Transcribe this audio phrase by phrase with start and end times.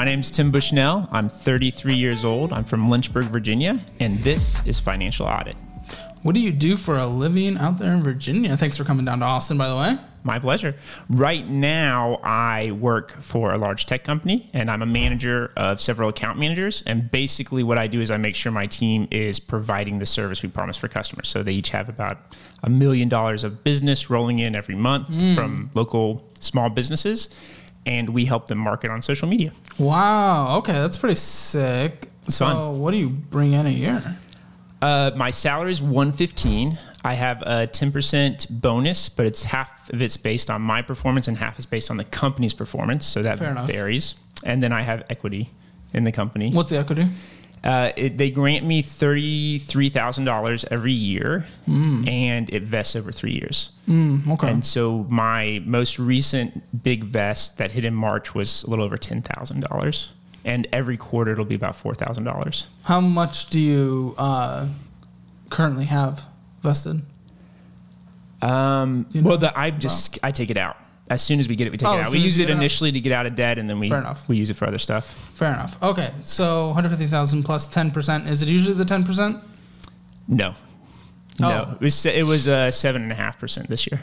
[0.00, 1.06] My name's Tim Bushnell.
[1.12, 2.54] I'm 33 years old.
[2.54, 5.56] I'm from Lynchburg, Virginia, and this is Financial Audit.
[6.22, 8.56] What do you do for a living out there in Virginia?
[8.56, 9.98] Thanks for coming down to Austin, by the way.
[10.22, 10.74] My pleasure.
[11.10, 16.08] Right now, I work for a large tech company and I'm a manager of several
[16.08, 16.82] account managers.
[16.86, 20.42] And basically, what I do is I make sure my team is providing the service
[20.42, 21.28] we promise for customers.
[21.28, 22.16] So they each have about
[22.62, 25.34] a million dollars of business rolling in every month hmm.
[25.34, 27.28] from local small businesses.
[27.86, 29.52] And we help them market on social media.
[29.78, 30.58] Wow.
[30.58, 32.10] Okay, that's pretty sick.
[32.28, 32.78] so, fun.
[32.78, 34.18] what do you bring in a year?
[34.82, 36.78] Uh, my salary is 115.
[37.04, 41.38] I have a 10% bonus, but it's half of it's based on my performance and
[41.38, 43.06] half is based on the company's performance.
[43.06, 44.16] So that varies.
[44.44, 45.50] And then I have equity
[45.92, 46.52] in the company.
[46.52, 47.06] What's the equity?
[47.62, 51.46] Uh, it, they grant me $33,000 every year
[52.08, 53.72] and it vests over three years.
[53.86, 54.48] Mm, okay.
[54.48, 58.96] And so my most recent big vest that hit in March was a little over
[58.96, 60.08] $10,000.
[60.42, 62.66] And every quarter it'll be about $4,000.
[62.84, 64.68] How much do you uh,
[65.50, 66.24] currently have
[66.62, 67.02] vested?
[68.40, 70.78] Um, you well, the, I just I take it out
[71.10, 71.70] as soon as we get it.
[71.72, 72.10] We take Oh, it out.
[72.12, 72.56] We use it it out?
[72.58, 74.26] initially to get out of debt, and then we Fair enough.
[74.28, 75.06] we use it for other stuff.
[75.34, 75.76] Fair enough.
[75.82, 78.28] Okay, so 150,000 plus 10%.
[78.28, 79.40] Is it usually the 10%?
[80.28, 80.54] No,
[81.40, 81.72] no, Oh.
[81.74, 84.00] it was it was uh, seven and a half percent this year.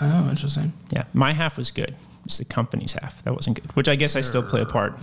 [0.00, 0.72] Oh, interesting.
[0.90, 1.94] Yeah, my half was good.
[2.26, 4.98] It's the company's half that wasn't good, which I guess I still play a part.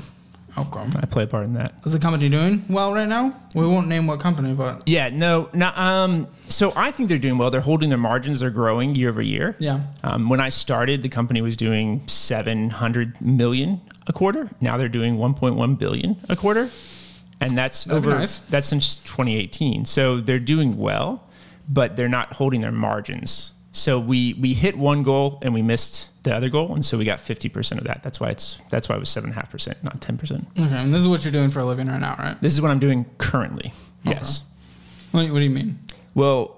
[0.57, 0.83] Okay.
[1.01, 1.73] I play a part in that.
[1.85, 3.33] Is the company doing well right now?
[3.55, 5.67] We won't name what company, but Yeah, no, no.
[5.75, 7.49] Um, so I think they're doing well.
[7.51, 8.41] They're holding their margins.
[8.41, 9.55] They're growing year over year.
[9.59, 9.81] yeah.
[10.03, 14.49] Um, when I started, the company was doing 700 million a quarter.
[14.59, 16.69] Now they're doing 1.1 billion a quarter,
[17.39, 18.17] and that's That'd over.
[18.19, 18.37] nice.
[18.49, 19.85] That's since 2018.
[19.85, 21.29] So they're doing well,
[21.69, 23.53] but they're not holding their margins.
[23.71, 27.05] So we we hit one goal and we missed the other goal, and so we
[27.05, 28.03] got 50 percent of that.
[28.03, 30.47] That's why it's that's why it was seven and a half percent, not 10 percent.
[30.59, 32.39] Okay, and this is what you're doing for a living right now, right?
[32.41, 33.73] This is what I'm doing currently.
[34.03, 34.43] Yes.
[35.11, 35.79] What, what do you mean?
[36.15, 36.57] Well,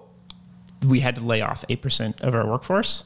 [0.85, 3.05] we had to lay off eight percent of our workforce,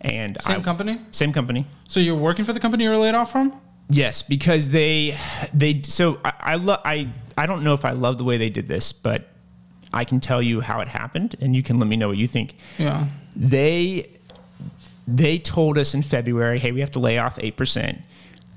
[0.00, 1.00] and Same I- company?
[1.10, 1.66] Same company.
[1.88, 3.60] So you're working for the company you were laid off from?
[3.90, 5.16] Yes, because they
[5.54, 8.50] they so I I, lo- I I don't know if I love the way they
[8.50, 9.28] did this, but
[9.92, 12.26] I can tell you how it happened, and you can let me know what you
[12.28, 12.56] think.
[12.78, 13.06] Yeah.
[13.34, 14.17] They
[15.08, 18.02] they told us in February, hey, we have to lay off eight percent.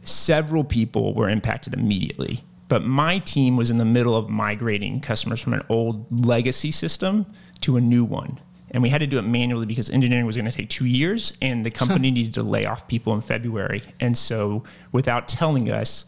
[0.03, 5.39] Several people were impacted immediately, but my team was in the middle of migrating customers
[5.39, 7.25] from an old legacy system
[7.61, 8.39] to a new one.
[8.71, 11.37] And we had to do it manually because engineering was going to take two years,
[11.41, 13.83] and the company needed to lay off people in February.
[13.99, 16.05] And so, without telling us,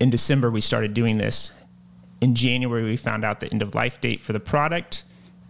[0.00, 1.52] in December we started doing this.
[2.20, 5.04] In January, we found out the end of life date for the product,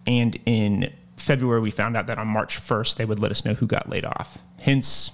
[0.06, 3.54] and in February, we found out that on March 1st they would let us know
[3.54, 4.38] who got laid off.
[4.60, 5.12] Hence,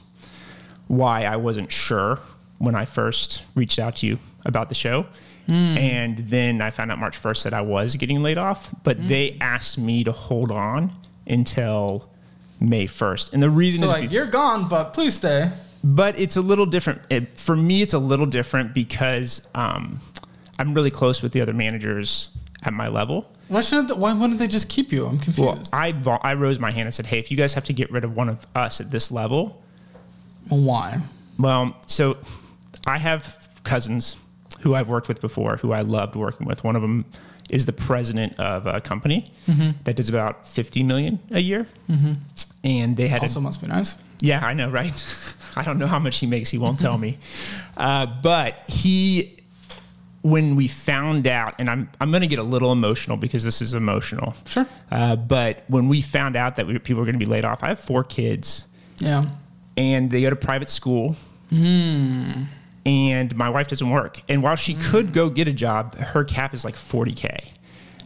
[0.89, 2.19] why I wasn't sure
[2.59, 5.07] when I first reached out to you about the show.
[5.49, 9.37] And then I found out March 1st that I was getting laid off, but they
[9.41, 10.91] asked me to hold on
[11.29, 12.11] until
[12.59, 13.33] May 1st.
[13.33, 15.53] And the reason So is like be- you're gone, but please stay.
[15.85, 17.01] but it's a little different.
[17.11, 20.01] It, for me, it's a little different because um,
[20.59, 22.31] I'm really close with the other managers
[22.67, 23.31] at my level.
[23.49, 23.89] Why shouldn't?
[23.89, 25.07] The, why wouldn't they just keep you?
[25.07, 25.73] I'm confused.
[25.73, 25.81] Well.
[25.81, 28.05] I I rose my hand and said, "Hey, if you guys have to get rid
[28.05, 29.63] of one of us at this level,
[30.49, 31.01] why?
[31.39, 32.17] well, so
[32.87, 34.17] I have cousins
[34.61, 36.65] who I've worked with before, who I loved working with.
[36.65, 37.05] One of them
[37.51, 39.71] is the president of a company Mm-hmm.
[39.85, 41.67] that does about 50 million a year,
[42.65, 43.95] and they had Also, a, must be nice.
[44.21, 44.93] yeah, I know, right?
[45.57, 46.51] I don't know how much he makes.
[46.51, 47.19] He won't tell me.
[47.77, 49.37] Uh, but he,
[50.31, 53.63] when we found out, and I'm I'm going to get a little emotional because this
[53.63, 54.35] is emotional.
[54.47, 54.67] Sure.
[54.91, 57.63] Uh, but when we found out that we, people were going to be laid off,
[57.63, 58.67] I have four kids,
[58.99, 59.27] Yeah.
[59.77, 61.17] and they go to private school.
[61.51, 62.45] Hmm.
[62.85, 64.21] And my wife doesn't work.
[64.29, 67.49] And while she could go get a job, her cap is like 40K.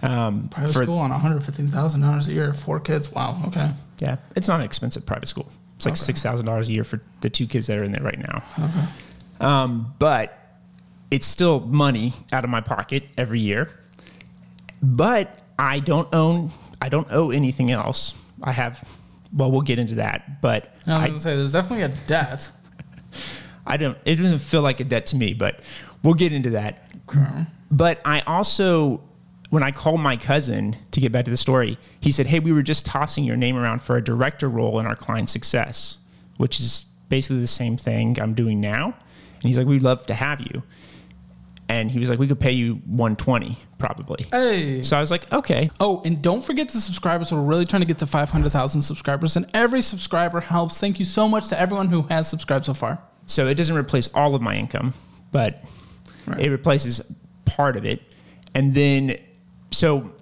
[0.03, 3.13] Um, Private for- school on 115 thousand dollars a year, four kids.
[3.13, 3.43] Wow.
[3.49, 3.71] Okay.
[3.99, 5.51] Yeah, it's not an expensive private school.
[5.77, 6.01] It's like Okay.
[6.01, 8.43] six thousand dollars a year for the two kids that are in there right now.
[8.59, 8.85] Okay.
[9.41, 10.39] Um, but
[11.11, 13.69] it's still money out of my pocket every year.
[14.83, 16.51] But I don't own.
[16.81, 18.15] I don't owe anything else.
[18.43, 18.83] I have.
[19.33, 20.41] Well, we'll get into that.
[20.41, 22.51] But I was I, gonna say there's definitely a debt.
[23.67, 23.99] I don't.
[24.05, 25.35] It doesn't feel like a debt to me.
[25.35, 25.61] But
[26.03, 26.87] we'll get into that.
[27.71, 29.01] But I also,
[29.51, 32.53] when I called my cousin to get back to the story, he said, Hey, we
[32.53, 35.99] were just tossing your name around for a director role in our client success,
[36.37, 38.87] which is basically the same thing I'm doing now.
[38.87, 40.63] And he's like, We'd love to have you.
[41.71, 44.27] And he was like, We could pay you 120 probably.
[44.33, 44.83] Hey.
[44.83, 45.71] So I was like, Okay.
[45.79, 47.33] Oh, and don't forget the subscribers.
[47.33, 50.81] We're really trying to get to 500,000 subscribers, and every subscriber helps.
[50.81, 53.01] Thank you so much to everyone who has subscribed so far.
[53.27, 54.95] So it doesn't replace all of my income,
[55.31, 55.63] but
[56.27, 56.41] Right.
[56.41, 57.01] It replaces
[57.45, 58.03] part of it,
[58.55, 59.17] and then
[59.71, 60.13] so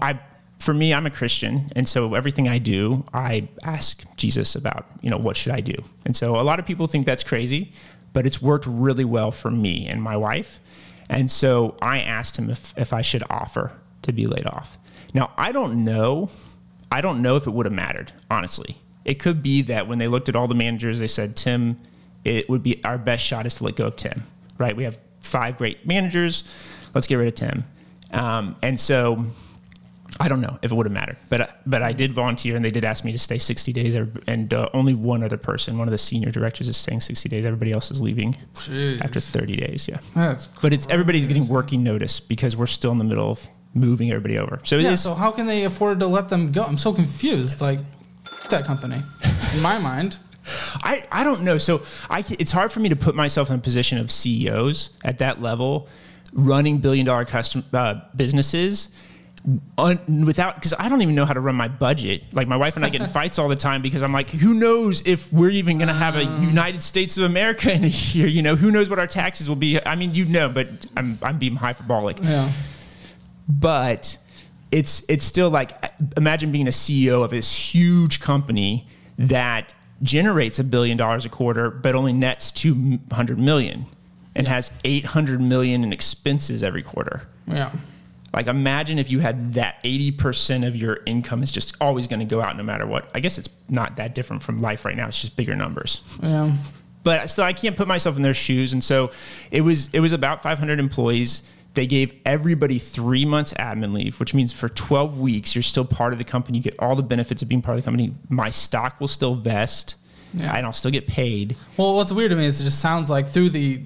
[0.00, 0.18] I.
[0.60, 5.10] For me, I'm a Christian, and so everything I do, I ask Jesus about, you
[5.10, 5.74] know, what should I do?
[6.06, 7.72] And so a lot of people think that's crazy,
[8.12, 10.60] but it's worked really well for me and my wife.
[11.12, 14.78] And so I asked him if, if I should offer to be laid off.
[15.12, 16.30] Now, I don't know.
[16.90, 18.78] I don't know if it would have mattered, honestly.
[19.04, 21.78] It could be that when they looked at all the managers, they said, Tim,
[22.24, 24.22] it would be our best shot is to let go of Tim,
[24.56, 24.74] right?
[24.74, 26.44] We have five great managers.
[26.94, 27.64] Let's get rid of Tim.
[28.12, 29.26] Um, and so
[30.20, 32.70] I don't know if it would have mattered, but but I did volunteer, and they
[32.70, 33.94] did ask me to stay 60 days,
[34.26, 37.44] and uh, only one other person, one of the senior directors, is staying 60 days.
[37.46, 39.00] Everybody else is leaving Jeez.
[39.02, 39.88] after 30 days.
[39.88, 43.46] Yeah, That's but it's everybody's getting working notice because we're still in the middle of
[43.74, 44.60] moving everybody over.
[44.64, 46.62] So Yeah, is- so how can they afford to let them go?
[46.62, 47.60] I'm so confused.
[47.60, 47.78] Like
[48.50, 49.00] that company,
[49.54, 50.18] in my mind.
[50.82, 51.56] I, I don't know.
[51.56, 55.18] So I, it's hard for me to put myself in a position of CEOs at
[55.18, 55.88] that level,
[56.32, 58.88] running billion dollar custom uh, businesses.
[59.76, 62.22] Un, without because I don't even know how to run my budget.
[62.32, 64.54] Like my wife and I get in fights all the time because I'm like, who
[64.54, 66.44] knows if we're even going to have a um.
[66.44, 68.28] United States of America in a year?
[68.28, 69.84] You know, who knows what our taxes will be?
[69.84, 72.52] I mean, you know, but I'm I'm being hyperbolic Yeah.
[73.48, 74.16] but
[74.70, 78.86] it's it's still like uh, imagine being a CEO of this huge company
[79.18, 83.84] that generates a billion dollars a quarter but only nets 200 million
[84.34, 87.70] and has 800 million in expenses every quarter Yeah.
[88.34, 92.26] Like imagine if you had that 80% of your income is just always going to
[92.26, 95.06] go out no matter what i guess it's not that different from life right now
[95.08, 96.52] it's just bigger numbers Yeah.
[97.04, 98.72] but still I can't put myself in their shoes.
[98.72, 99.10] And so
[99.50, 101.42] it was it was about 500 employees.
[101.74, 106.12] They gave everybody three months admin leave, which means for 12 weeks you're still part
[106.12, 106.58] of the company.
[106.58, 108.12] You get all the benefits of being part of the company.
[108.28, 109.96] My stock will still vest,
[110.34, 110.54] Yeah.
[110.56, 111.56] and I'll still get paid.
[111.76, 113.80] Well, what's weird to me is it just sounds like through the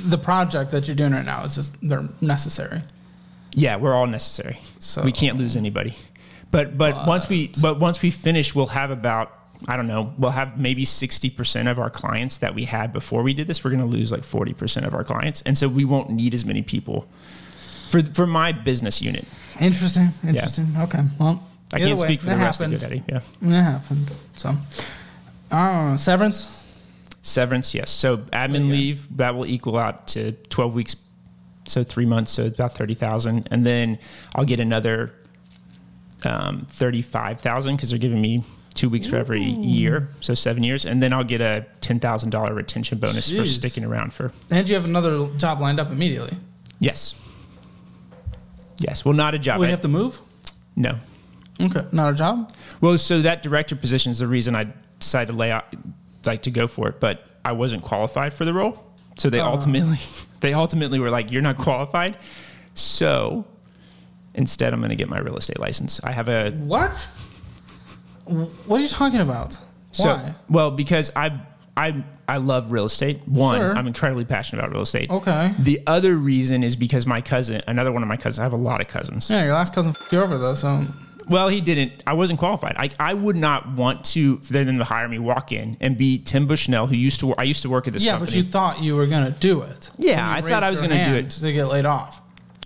[0.00, 2.80] the project that you're doing right now, is just they're necessary.
[3.54, 4.58] Yeah, we're all necessary.
[4.78, 5.94] So- we can't lose anybody.
[6.50, 9.32] But but once we but once we finish, we'll have about
[9.68, 10.12] I don't know.
[10.18, 13.62] We'll have maybe 60% of our clients that we had before we did this.
[13.62, 15.40] We're going to lose like 40% of our clients.
[15.42, 17.06] And so we won't need as many people
[17.90, 19.24] for, for my business unit.
[19.60, 20.08] Interesting.
[20.26, 20.66] Interesting.
[20.78, 21.02] Okay.
[21.20, 22.82] Well, I can't way, speak for the rest happened.
[22.82, 23.04] of GoDaddy.
[23.08, 23.48] Yeah.
[23.48, 24.10] It happened.
[24.34, 24.54] So,
[25.50, 25.96] I.
[25.96, 26.64] Severance.
[27.22, 27.90] Severance, yes.
[27.90, 30.96] So admin oh, leave, that will equal out to 12 weeks.
[31.72, 33.48] So three months, so it's about 30,000.
[33.50, 33.98] And then
[34.34, 35.14] I'll get another
[36.24, 40.08] um, 35,000 because they're giving me two weeks for every year.
[40.20, 40.84] So seven years.
[40.84, 44.84] And then I'll get a $10,000 retention bonus for sticking around for, And you have
[44.84, 46.36] another job lined up immediately.
[46.78, 47.14] yes.
[48.78, 49.04] Yes.
[49.04, 49.60] Well, not a job.
[49.60, 50.20] You have to move?
[50.76, 50.96] no.
[51.60, 51.82] Okay.
[51.92, 52.52] Not a job.
[52.80, 55.66] Well, so that director position is the reason I decided to lay out,
[56.26, 58.92] like to go for it, but I wasn't qualified for the role.
[59.16, 59.98] So they ultimately,
[60.42, 62.18] they ultimately were like, "You're not qualified."
[62.74, 63.46] So
[64.34, 66.00] instead, I'm going to get my real estate license.
[66.04, 66.92] I have a What?
[68.24, 69.58] What are you talking about?
[69.90, 70.34] so Why?
[70.48, 71.38] well because I
[71.76, 73.20] I I love real estate.
[73.26, 73.76] One, Sure.
[73.76, 75.10] I'm incredibly passionate about real estate.
[75.10, 75.54] Okay.
[75.58, 78.56] The other reason is because my cousin, another one of my cousins, I have a
[78.56, 79.28] lot of cousins.
[79.30, 80.82] Yeah, your last cousin f- you over though, so
[81.32, 82.02] Well, he didn't.
[82.06, 82.76] I wasn't qualified.
[82.76, 86.18] I, I would not want to for them to hire me, walk in, and be
[86.18, 87.34] Tim Bushnell, who used to.
[87.34, 88.30] I used to work at this yeah, company.
[88.30, 89.90] but you thought you were gonna do it.
[89.98, 91.30] Yeah, I thought I was gonna do it.
[91.30, 92.22] to get laid off.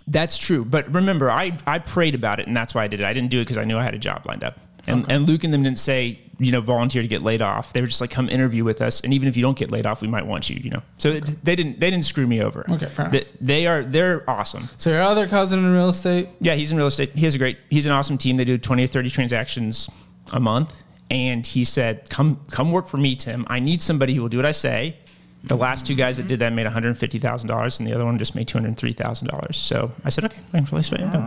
[0.08, 0.64] That's true.
[0.64, 3.06] But remember, I, I prayed about it, and that's why I did it.
[3.06, 4.61] I didn't do it because I knew I had a job lined up.
[4.88, 7.73] And, and Luke and them didn't say, you know, volunteer to get laid off.
[7.73, 9.87] They were just like, come interview with us, and even if you don't get laid
[9.87, 10.57] off, we might want you.
[10.62, 12.66] You know, so it- they didn't they didn't screw me over.
[12.71, 14.69] Okay, fair They, they are they're awesome.
[14.76, 17.11] So your other cousin in real estate, Yeah, he's in real estate.
[17.11, 17.59] He has a great.
[17.71, 18.37] He's an awesome team.
[18.37, 19.88] They do twenty or thirty transactions
[20.33, 20.75] a month,
[21.11, 23.47] and he said, "Come, come work for me, Tim.
[23.49, 24.97] I need somebody who will do what I say."
[25.45, 27.93] The last two guys that did that made one hundred fifty thousand dollars, and the
[27.95, 29.57] other one just made two hundred three thousand dollars.
[29.57, 31.23] So I said, "Okay, I can release my income."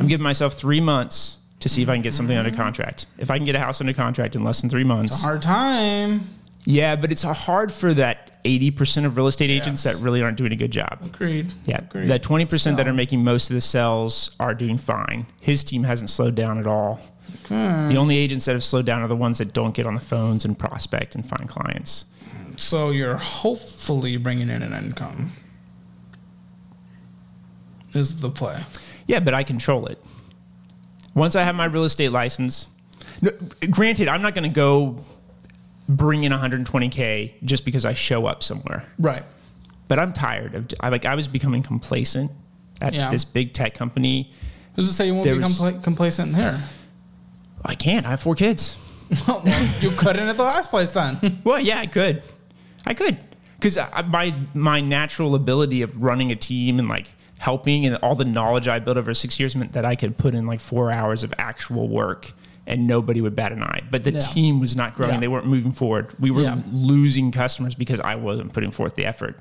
[0.00, 2.60] I'm giving myself three months to see if I can get something under mm-hmm.
[2.60, 3.06] contract.
[3.18, 5.24] If I can get a house under contract in less than three months, it's a
[5.24, 6.22] hard time.
[6.64, 9.96] yeah, but it's hard for that eighty percent of real estate agents Yes.
[9.96, 10.98] that really aren't doing a good job.
[11.04, 11.52] Agreed.
[11.64, 12.08] Yeah, Agreed.
[12.08, 15.26] the twenty percent that are making most of the sales are doing fine.
[15.40, 17.00] His team hasn't slowed down at all.
[17.48, 20.00] The only agents that have slowed down are the ones that don't get on the
[20.00, 22.06] phones and prospect and find clients.
[22.56, 25.32] So you're hopefully bringing in an income.
[27.94, 28.62] Is the play?
[29.06, 30.02] Yeah, but I control it.
[31.14, 32.68] Once I have my real estate license,
[33.20, 33.30] no,
[33.70, 34.98] granted, I'm not going to go
[35.88, 38.84] bring in 120k just because I show up somewhere.
[38.98, 39.22] Right.
[39.88, 40.66] But I'm tired of.
[40.80, 41.04] I like.
[41.04, 42.30] I was becoming complacent
[42.80, 43.10] at Yeah.
[43.10, 44.30] this big tech company.
[44.74, 46.62] Who's to say you won't There be complacent in here?
[47.64, 48.06] I can't.
[48.06, 48.78] I have four kids.
[49.28, 49.42] well,
[49.80, 51.40] you couldn't at the last place then.
[51.44, 52.22] Well, yeah, I could.
[52.86, 53.18] I could.
[53.56, 53.76] because
[54.08, 57.10] my my natural ability of running a team and like
[57.42, 60.32] helping and all the knowledge I built over six years meant that I could put
[60.32, 62.30] in like four hours of actual work
[62.68, 63.80] and nobody would bat an eye.
[63.90, 64.20] But the Yeah.
[64.20, 65.20] team was not growing; Yeah.
[65.20, 66.14] they weren't moving forward.
[66.20, 66.58] We were Yeah.
[66.70, 69.40] losing customers because I wasn't putting forth the effort.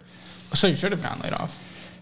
[0.55, 1.59] So you should have gotten laid off.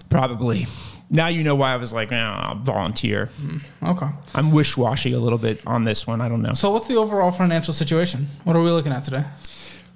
[0.10, 0.68] Probably.
[1.10, 3.29] Now you know why I was like, nah, I'll volunteer.
[3.41, 3.86] Mm-hmm.
[3.88, 4.08] Okay.
[4.34, 6.22] I'm wish washy a little bit on this one.
[6.22, 6.53] I don't know.
[6.53, 8.27] So what's the overall financial situation?
[8.46, 9.25] What are we looking at today?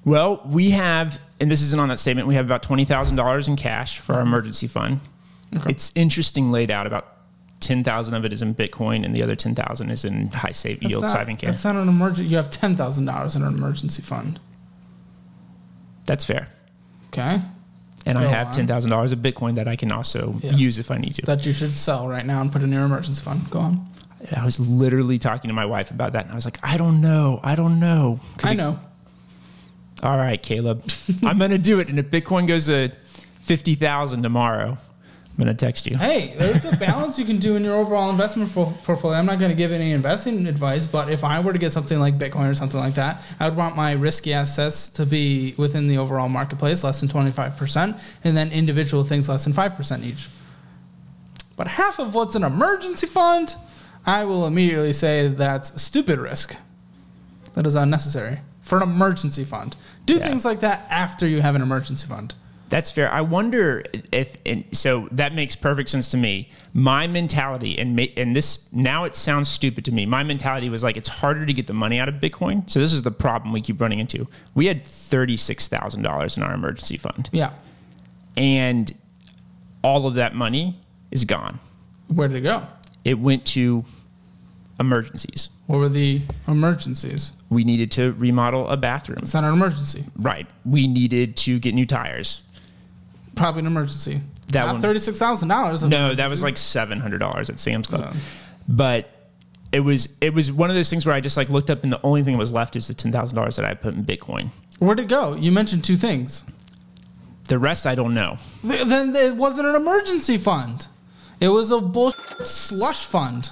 [0.03, 3.99] Well, we have, and this isn't on that statement, we have about $20,000 in cash
[3.99, 4.27] for our mm-hmm.
[4.27, 4.99] emergency fund.
[5.57, 5.69] Okay.
[5.71, 6.87] It's interesting laid out.
[6.87, 7.07] About
[7.59, 10.89] 10,000 of it is in Bitcoin and the other 10,000 is in high save That's
[10.91, 11.53] yield not, saving account.
[11.53, 12.29] That's not an emergency.
[12.29, 14.39] You have ten thousand dollars in an emergency fund.
[16.05, 16.47] That's fair.
[17.07, 17.41] Okay.
[18.05, 18.67] And I have on.
[18.67, 20.55] $10,000 of Bitcoin that I can also Yes.
[20.55, 21.21] use if I need to.
[21.25, 23.49] That you should sell right now and put in your emergency fund.
[23.49, 23.87] Go on.
[24.35, 26.99] I was literally talking to my wife about that and I was like, I don't
[26.99, 27.39] know.
[27.43, 28.19] I don't know.
[28.43, 28.77] I it- know.
[30.01, 30.83] All right, Caleb.
[31.23, 31.87] I'm going to do it.
[31.87, 32.91] And if Bitcoin goes to
[33.41, 34.77] 50,000 tomorrow,
[35.35, 35.97] I'm going to text you.
[35.97, 39.17] Hey, there's a balance you can do in your overall investment por- portfolio.
[39.17, 41.97] I'm not going to give any investing advice, but if I were to get something
[41.99, 45.87] like Bitcoin or something like that, I would want my risky assets to be within
[45.87, 50.27] the overall marketplace, less than 25%, and then individual things less than 5% each.
[51.55, 53.55] But half of what's an emergency fund,
[54.05, 56.55] I will immediately say that's stupid risk.
[57.55, 59.75] That is unnecessary for an emergency fund.
[60.05, 60.27] Do Yeah.
[60.27, 62.35] things like that after you have an emergency fund.
[62.69, 63.11] That's fair.
[63.11, 66.49] I wonder if, and so that makes perfect sense to me.
[66.73, 70.07] My mentality, and ma- and this now it sounds stupid to me.
[70.07, 72.67] My mentality was like it's harder to get the money out of Bitcoin.
[72.69, 74.27] So this is the problem we keep running into.
[74.55, 77.51] We had thirty six thousand dollars in our emergency fund, Yeah.
[78.37, 78.91] and
[79.83, 80.79] all of that money
[81.11, 81.59] is gone.
[82.07, 82.65] Where did it go?
[83.05, 83.83] It went to
[84.79, 85.49] emergencies.
[85.67, 87.33] What were the emergencies?
[87.49, 89.19] We needed to remodel a bathroom.
[89.21, 90.05] It's not an emergency.
[90.17, 90.47] Right.
[90.65, 92.41] We needed to get new tires.
[93.35, 94.21] Probably an emergency.
[94.49, 95.83] That not one- thirty-six thousand dollars.
[95.83, 98.01] No, that was like seven hundred dollars at Sam's Club.
[98.13, 98.19] Yeah.
[98.67, 99.09] But
[99.71, 101.91] it was it was one of those things where I just like looked up and
[101.91, 104.03] the only thing that was left is the ten thousand dollars that I put in
[104.05, 104.49] Bitcoin.
[104.79, 105.35] Where'd it go?
[105.35, 106.43] You mentioned two things.
[107.45, 108.37] The rest I don't know.
[108.61, 110.87] Th- Then it wasn't an emergency fund.
[111.39, 113.51] It was a bullshit slush fund.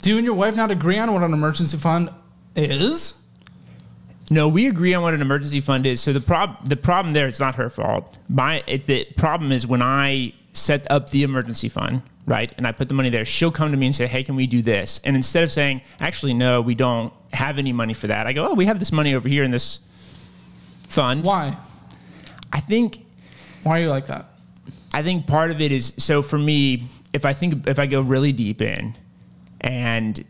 [0.00, 2.10] Do you and your wife not agree on what an emergency fund
[2.56, 3.14] is?
[4.30, 6.00] No, we agree on what an emergency fund is.
[6.00, 8.18] So the prob the problem there it's not her fault.
[8.28, 12.72] My it, the problem is when I set up the emergency fund, right, and I
[12.72, 15.00] put the money there, she'll come to me and say, "Hey, can we do this?"
[15.04, 18.48] And instead of saying, "Actually, no, we don't have any money for that," I go,
[18.48, 19.80] "Oh, we have this money over here in this
[20.88, 21.56] fund." Why?
[22.52, 22.98] I think
[23.62, 24.26] Why are you like that?
[24.92, 28.00] I think part of it is so for me, if I think if I go
[28.00, 28.94] really deep in,
[29.60, 30.22] and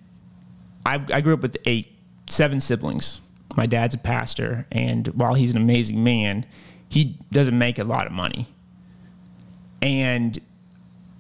[0.86, 1.92] I, I grew up with eight,
[2.28, 3.20] seven siblings.
[3.58, 6.46] My dad's a pastor, and while he's an amazing man,
[6.88, 8.46] he doesn't make a lot of money.
[9.82, 10.38] And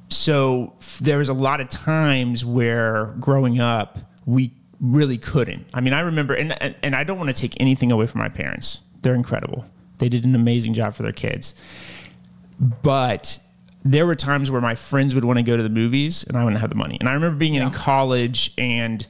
[0.08, 5.66] so there was a lot of times where growing up we really couldn't.
[5.74, 8.20] I mean, I remember, and and, and I don't want to take anything away from
[8.20, 8.80] my parents.
[9.02, 9.64] They're incredible.
[9.98, 11.54] They did an amazing job for their kids
[12.82, 13.38] but
[13.84, 16.42] there were times where my friends would want to go to the movies and I
[16.42, 16.96] wouldn't have the money.
[16.98, 17.66] And I remember being Yeah.
[17.66, 19.06] in college and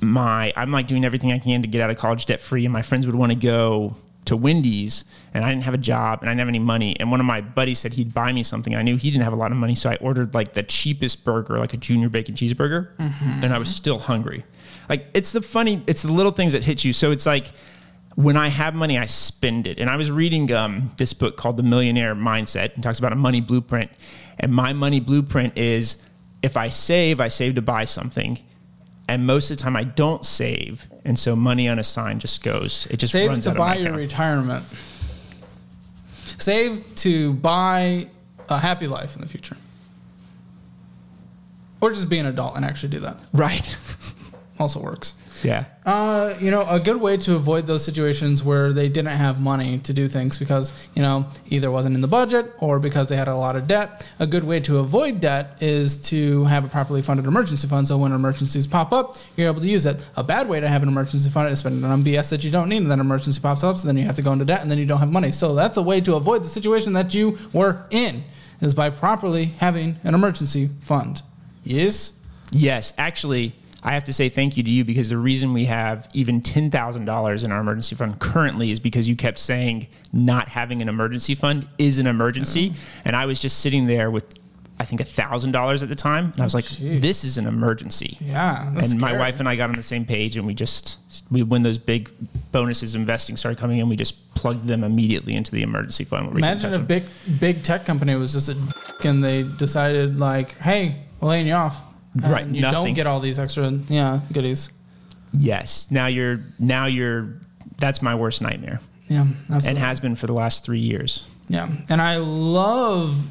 [0.00, 2.72] my I'm like doing everything I can to get out of college debt free and
[2.72, 5.04] my friends would want to go to Wendy's
[5.34, 7.26] and I didn't have a job and I didn't have any money and one of
[7.26, 8.74] my buddies said he'd buy me something.
[8.74, 11.24] I knew he didn't have a lot of money so I ordered like the cheapest
[11.24, 12.88] burger, like a junior bacon cheeseburger,
[13.42, 14.44] and I was still hungry.
[14.88, 16.92] Like it's the funny it's the little things that hit you.
[16.92, 17.52] So it's like
[18.16, 19.78] when I have money, I spend it.
[19.78, 23.16] And I was reading um, this book called The Millionaire Mindset and talks about a
[23.16, 23.90] money blueprint.
[24.38, 26.02] And my money blueprint is
[26.42, 28.38] if I save, I save to buy something.
[29.10, 30.86] And most of the time, I don't save.
[31.04, 32.86] And so money unassigned just goes.
[32.90, 34.64] It just Save runs to out of my buy your retirement.
[36.38, 38.08] Save to buy
[38.48, 39.56] a happy life in the future.
[41.80, 43.20] Or just be an adult and actually do that.
[43.32, 43.78] right.
[44.60, 45.14] Also works.
[45.42, 45.64] Yeah.
[45.86, 49.78] Uh, you know, a good way to avoid those situations where they didn't have money
[49.78, 53.28] to do things because, you know, either wasn't in the budget or because they had
[53.28, 54.06] a lot of debt.
[54.18, 57.96] A good way to avoid debt is to have a properly funded emergency fund so
[57.96, 59.96] when emergencies pop up, you're able to use it.
[60.16, 62.50] A bad way to have an emergency fund is spending it on BS that you
[62.50, 64.60] don't need and then emergency pops up, so then you have to go into debt
[64.60, 65.32] and then you don't have money.
[65.32, 68.24] So that's a way to avoid the situation that you were in
[68.60, 71.22] is by properly having an emergency fund.
[71.64, 72.12] Yes?
[72.52, 72.92] Yes.
[72.98, 76.42] Actually, I have to say thank you to you because the reason we have even
[76.42, 81.34] $10,000 in our emergency fund currently is because you kept saying not having an emergency
[81.34, 82.74] fund is an emergency.
[83.04, 84.34] And I was just sitting there with
[84.78, 87.00] I think thousand dollars at the time, and I was like, oh, Jeez.
[87.02, 88.66] "This is an emergency." Yeah.
[88.66, 90.98] and my wife and I got on the same page, and we just
[91.30, 92.10] we when those big
[92.50, 96.28] bonuses investing started coming in, we just plugged them immediately into the emergency fund.
[96.28, 96.86] Where we can Imagine them.
[96.86, 97.04] big
[97.38, 98.56] big tech company was just a
[99.06, 101.82] and they decided like, hey, we're laying you off.
[102.14, 102.84] And Right, You nothing.
[102.86, 104.70] don't get all these extra yeah goodies.
[105.32, 105.86] yes.
[105.90, 107.34] Now you're now you're
[107.78, 109.26] that's my worst nightmare, Yeah.
[109.42, 109.68] Absolutely.
[109.70, 111.26] and has been for the last three years.
[111.48, 113.26] Yeah, and I love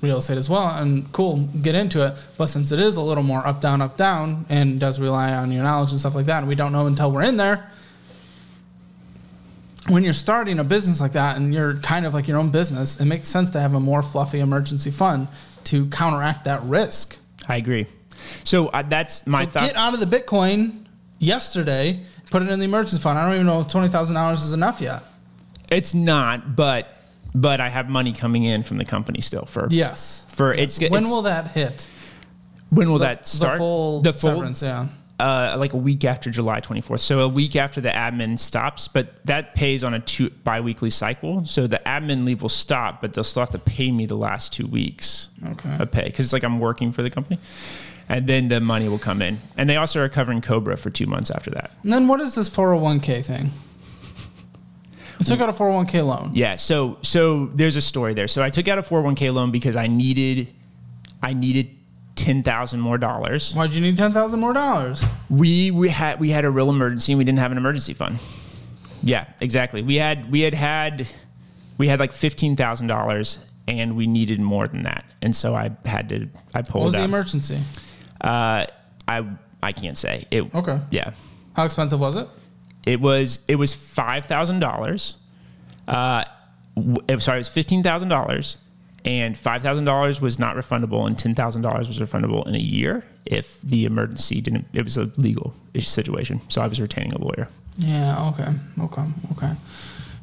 [0.00, 0.66] real estate as well.
[0.68, 2.14] And cool, get into it.
[2.36, 5.52] But since it is a little more up down up down and does rely on
[5.52, 7.70] your knowledge and stuff like that, and we don't know until we're in there.
[9.88, 13.00] When you're starting a business like that and you're kind of like your own business,
[13.00, 15.26] it makes sense to have a more fluffy emergency fund
[15.64, 17.18] to counteract that risk.
[17.48, 17.86] I agree.
[18.44, 19.66] So uh, that's my So thought.
[19.68, 20.84] get out of the Bitcoin
[21.18, 22.00] yesterday,
[22.30, 23.18] put it in the emergency fund.
[23.18, 25.02] I don't even know if twenty thousand dollars is enough yet.
[25.70, 26.88] It's not, but
[27.34, 30.24] but I have money coming in from the company still for Yes.
[30.28, 31.86] for it's When it's- will that hit?
[32.70, 33.54] when will The- that start?
[33.54, 34.86] The full, the full severance, yeah.
[35.18, 37.00] uh, like a week after July 24th.
[37.00, 41.46] So a week after the admin stops, but that pays on a two biweekly cycle.
[41.46, 44.52] So the admin leave will stop, but they'll still have to pay me the last
[44.52, 45.74] two weeks Okay.
[45.78, 47.38] of pay because it's like I'm working for the company.
[48.12, 49.38] And then the money will come in.
[49.56, 51.70] And they also are covering Cobra for two months after that.
[51.82, 53.50] And then what is this 401k thing?
[55.18, 56.30] You took out a 401k loan.
[56.34, 56.56] Yeah.
[56.56, 58.28] So so there's a story there.
[58.28, 60.52] So I took out a 401k loan because I needed
[61.22, 61.70] I needed
[62.16, 63.54] ten thousand more dollars.
[63.54, 65.04] Why'd you need 10000 more dollars?
[65.30, 68.18] We we had we had a real emergency and we didn't have an emergency fund.
[69.02, 69.82] Yeah, exactly.
[69.82, 71.08] We had we had had
[71.78, 73.38] we had like fifteen thousand dollars
[73.68, 75.04] and we needed more than that.
[75.22, 77.58] And so I had to I pulled What was the emergency?
[78.22, 78.66] Uh
[79.08, 79.26] I
[79.62, 80.26] I can't say.
[80.30, 80.80] It Okay.
[80.90, 81.12] yeah.
[81.54, 82.28] How expensive was it?
[82.86, 85.16] It was it was five thousand dollars.
[85.86, 86.24] Uh,
[86.76, 88.58] w- sorry, it was fifteen thousand dollars,
[89.04, 92.58] and five thousand dollars was not refundable, and ten thousand dollars was refundable in a
[92.58, 94.66] year if the emergency didn't.
[94.72, 97.48] It was a legal situation, so I was retaining a lawyer.
[97.78, 98.48] Yeah, okay.
[98.80, 99.04] Okay.
[99.32, 99.52] Okay.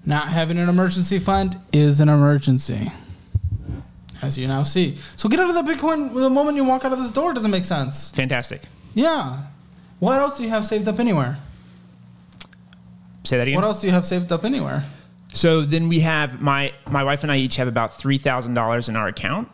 [0.06, 2.92] Not having an emergency fund is an emergency.
[4.22, 4.98] As you now see.
[5.16, 7.52] So get out of the Bitcoin the moment you walk out of this door doesn't
[7.52, 8.10] make sense.
[8.12, 8.64] Fantastic.
[8.94, 9.44] Yeah.
[10.00, 11.38] What else do you have saved up anywhere?
[13.24, 13.56] Say that again.
[13.56, 14.86] What else do you have saved up anywhere?
[15.34, 18.90] So then we have my my wife and I each have about three thousand dollars
[18.90, 19.50] in our account.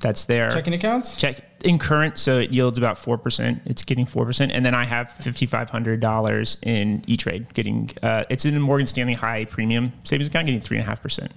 [0.00, 0.50] That's there.
[0.50, 1.16] Checking accounts?
[1.16, 3.62] check in current, so it yields about four percent.
[3.64, 7.52] It's getting four percent, and then I have fifty five hundred dollars in E Trade.
[7.54, 10.88] Getting uh, it's in a Morgan Stanley high premium savings account, getting three and a
[10.88, 11.32] half percent.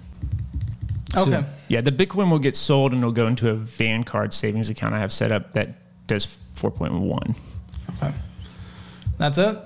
[1.17, 1.43] Okay.
[1.67, 4.99] Yeah, the Bitcoin will get sold and it'll go into a Vanguard savings account I
[4.99, 5.75] have set up that
[6.07, 7.35] does four point one.
[7.97, 8.13] Okay.
[9.17, 9.57] That's it?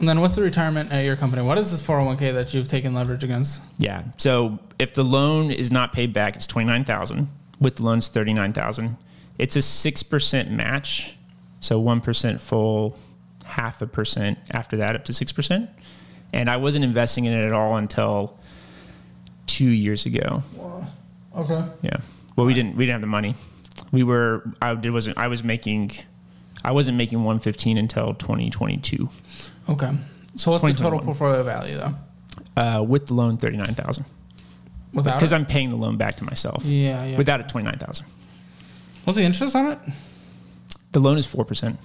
[0.00, 1.42] And then what's the retirement at your company?
[1.42, 3.60] What is this 401k that you've taken leverage against?
[3.76, 4.04] Yeah.
[4.16, 7.28] So if the loan is not paid back, it's twenty nine thousand.
[7.60, 8.96] With the loans, thirty nine thousand.
[9.38, 11.16] It's a six percent match.
[11.60, 12.96] So one percent full,
[13.44, 15.68] half a percent after that, up to six percent.
[16.32, 18.38] And I wasn't investing in it at all until
[19.46, 20.42] two years ago.
[21.40, 21.64] Okay.
[21.82, 21.96] Yeah.
[22.36, 23.34] Well, we didn't we didn't have the money.
[23.92, 25.92] We were I did wasn't I was making
[26.64, 29.08] I wasn't making one fifteen until twenty twenty two.
[29.68, 29.90] Okay.
[30.36, 31.04] So what's the total 2021.
[31.04, 31.94] portfolio value though?
[32.56, 34.04] Uh, with the loan, thirty nine thousand.
[34.92, 35.36] Without Because it?
[35.36, 36.64] I'm paying the loan back to myself.
[36.64, 37.16] Yeah, yeah.
[37.16, 38.06] Without it, twenty nine thousand.
[39.04, 39.78] What's the interest on it?
[40.92, 41.78] The loan is four percent.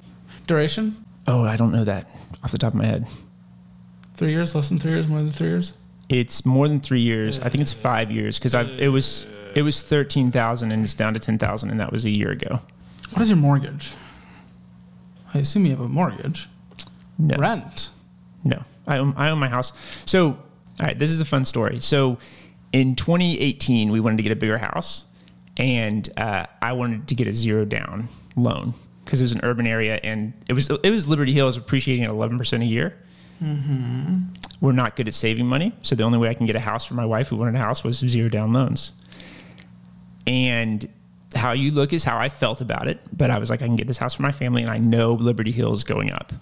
[0.47, 0.95] Duration?
[1.27, 2.07] Oh, I don't know that
[2.43, 3.07] off the top of my head.
[4.15, 5.73] Three years, less than three years, more than three years?
[6.07, 7.39] It's more than three years.
[7.39, 10.93] I think it's five years because I it was it was thirteen thousand and it's
[10.93, 12.59] down to ten thousand and that was a year ago.
[13.11, 13.93] What is your mortgage?
[15.33, 16.47] I assume you have a mortgage.
[17.17, 17.89] No, Rent.
[18.43, 19.71] no, I own, I own my house.
[20.05, 20.37] So, all
[20.79, 21.79] right, this is a fun story.
[21.79, 22.17] So,
[22.73, 25.05] in 2018, we wanted to get a bigger house,
[25.57, 28.73] and uh, I wanted to get a zero down loan
[29.05, 32.09] because it was an urban area and it was it was Liberty Hills appreciating at
[32.09, 32.97] 11 percent a year.
[34.61, 36.85] We're not good at saving money, so the only way I can get a house
[36.85, 38.93] for my wife who wanted a house was zero down loans.
[40.27, 40.88] And
[41.35, 42.99] how you look is how I felt about it.
[43.15, 45.13] But I was like, I can get this house for my family, and I know
[45.13, 46.33] Liberty Hill is going up.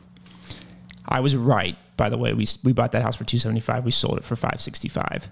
[1.08, 2.34] I was right, by the way.
[2.34, 3.86] We we bought that house for two seventy five.
[3.86, 5.28] We sold it for five sixty five.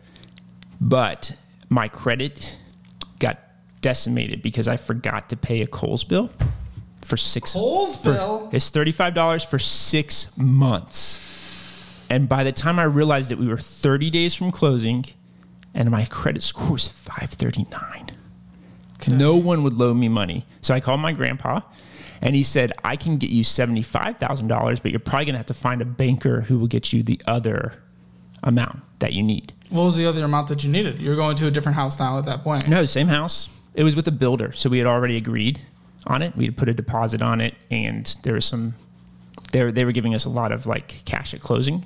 [0.79, 1.35] But
[1.69, 2.57] my credit
[3.19, 3.39] got
[3.81, 6.29] decimated because I forgot to pay a Kohl's bill
[7.01, 7.53] for six.
[7.53, 8.49] Kohl's for, bill.
[8.51, 11.27] It's thirty five dollars for six months.
[12.11, 15.05] And by the time I realized that we were 30 days from closing
[15.73, 18.09] and my credit score was 539.
[19.01, 19.15] Okay.
[19.15, 20.45] No one would loan me money.
[20.61, 21.61] So I called my grandpa
[22.21, 25.53] and he said, I can get you $75,000, but you're probably going to have to
[25.53, 27.81] find a banker who will get you the other
[28.43, 29.53] amount that you need.
[29.69, 30.99] What was the other amount that you needed?
[30.99, 32.67] You're going to a different house now at that point.
[32.67, 33.49] No, same house.
[33.73, 34.51] It was with a builder.
[34.51, 35.61] So we had already agreed
[36.05, 36.35] on it.
[36.35, 38.75] We had put a deposit on it and there was some,
[39.51, 41.85] they were, they were giving us a lot of like cash at closing.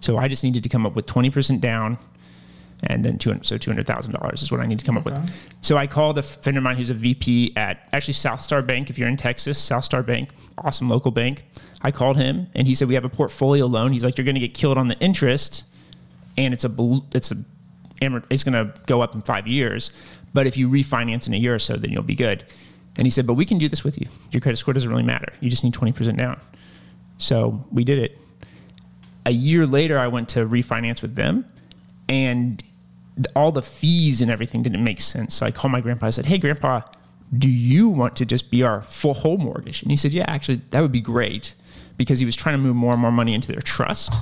[0.00, 1.98] So I just needed to come up with 20% down
[2.82, 5.04] and then two so two hundred thousand dollars is what I need to come up
[5.04, 5.14] with.
[5.62, 8.90] So I called a friend of mine who's a VP at actually South Star Bank.
[8.90, 11.44] If you're in Texas, South Star Bank, awesome local bank.
[11.82, 13.92] I called him, and he said we have a portfolio loan.
[13.92, 15.64] He's like, you're going to get killed on the interest,
[16.36, 17.36] and it's a it's a
[18.00, 19.90] it's going to go up in five years.
[20.34, 22.44] But if you refinance in a year or so, then you'll be good.
[22.96, 24.08] And he said, but we can do this with you.
[24.30, 25.32] Your credit score doesn't really matter.
[25.40, 26.40] You just need 20% down.
[27.18, 28.18] So we did it.
[29.26, 31.46] A year later, I went to refinance with them,
[32.08, 32.62] and
[33.36, 35.34] all the fees and everything didn't make sense.
[35.34, 36.06] So I called my grandpa.
[36.06, 36.80] I said, hey, grandpa,
[37.36, 39.82] do you want to just be our full whole mortgage?
[39.82, 41.54] And he said, yeah, actually, that would be great
[41.96, 44.14] because he was trying to move more and more money into their trust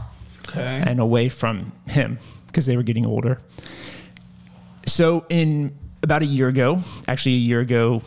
[0.48, 0.82] Okay.
[0.86, 3.38] and away from him because they were getting older.
[4.86, 8.02] So, in about a year ago, actually a year ago,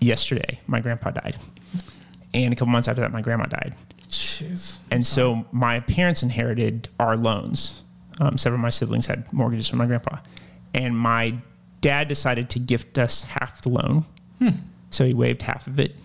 [0.00, 1.36] yesterday, my grandpa died,
[2.34, 3.74] and a couple months after that, my grandma died.
[4.08, 4.76] Jeez.
[4.90, 7.82] And so my parents inherited our loans.
[8.18, 10.18] Um, several of my siblings had mortgages from my grandpa,
[10.74, 11.34] and my
[11.80, 14.04] dad decided to gift us half the loan.
[14.90, 15.96] So he waived half of it,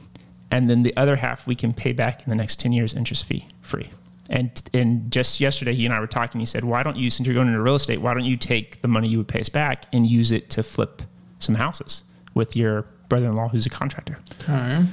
[0.49, 3.25] and then the other half we can pay back in the next ten years, interest
[3.25, 3.89] fee free.
[4.29, 6.39] And and just yesterday, he and I were talking.
[6.39, 8.81] He said, "Why don't you, since you're going into real estate, why don't you take
[8.81, 11.01] the money you would pay us back and use it to flip
[11.39, 14.85] some houses with your brother-in-law, who's a contractor?" Okay.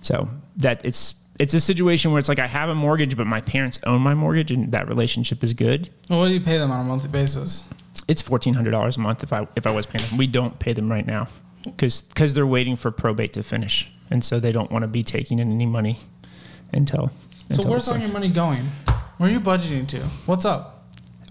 [0.00, 3.40] So that it's it's a situation where it's like I have a mortgage, but my
[3.40, 5.88] parents own my mortgage, and that relationship is good.
[6.10, 7.66] Well, what do you pay them on a monthly basis?
[8.08, 10.18] It's fourteen hundred dollars a month if I if I was paying them.
[10.18, 11.28] We don't pay them right now
[11.64, 15.02] because because they're waiting for probate to finish, and so they don't want to be
[15.02, 15.98] taking in any money
[16.74, 17.08] until.
[17.08, 17.14] So
[17.50, 18.66] until where's all like- your money going?
[19.16, 20.00] Where are you budgeting to?
[20.26, 20.76] What's up?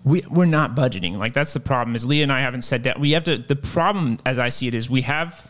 [0.03, 1.17] we we're not budgeting.
[1.17, 1.95] Like that's the problem.
[1.95, 3.37] Is Leah and I haven't said that we have to.
[3.37, 5.47] The problem, as I see it, is we have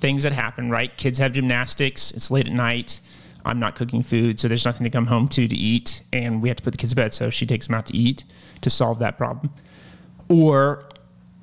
[0.00, 0.70] things that happen.
[0.70, 2.10] Right, kids have gymnastics.
[2.10, 3.00] It's late at night.
[3.44, 6.48] I'm not cooking food, so there's nothing to come home to to eat, and we
[6.48, 7.12] have to put the kids to bed.
[7.12, 8.24] So she takes them out to eat
[8.60, 9.52] to solve that problem.
[10.28, 10.84] Or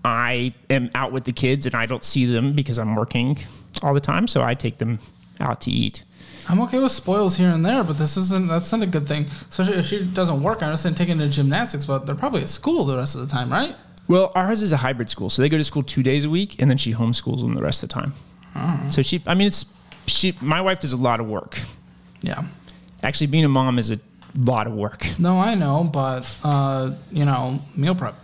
[0.04, 3.38] I am out with the kids and I don't see them because I'm working
[3.84, 5.00] all the time, so I take them
[5.40, 6.04] out to eat.
[6.48, 8.48] I'm okay with spoils here and there, but this isn't.
[8.48, 9.28] That's not a good thing.
[9.50, 10.64] Especially if she doesn't work.
[10.64, 13.52] I understand taking to gymnastics, but they're probably at school the rest of the time,
[13.52, 13.76] right?
[14.08, 16.60] Well, ours is a hybrid school, so they go to school two days a week,
[16.60, 18.14] and then she homeschools them the rest of the time.
[18.56, 18.88] Oh.
[18.90, 19.66] So she, I mean, it's
[20.08, 20.36] she.
[20.42, 21.60] My wife does a lot of work.
[22.22, 22.44] Yeah.
[23.04, 23.98] Actually, being a mom is a
[24.38, 25.08] lot of work.
[25.20, 28.16] No, I know, but uh, you know, meal prep.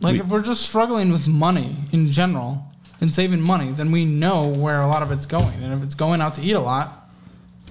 [0.00, 2.64] Like We- if we're just struggling with money in general
[3.00, 5.62] and saving money, then we know where a lot of it's going.
[5.62, 7.08] And if it's going out to eat a lot,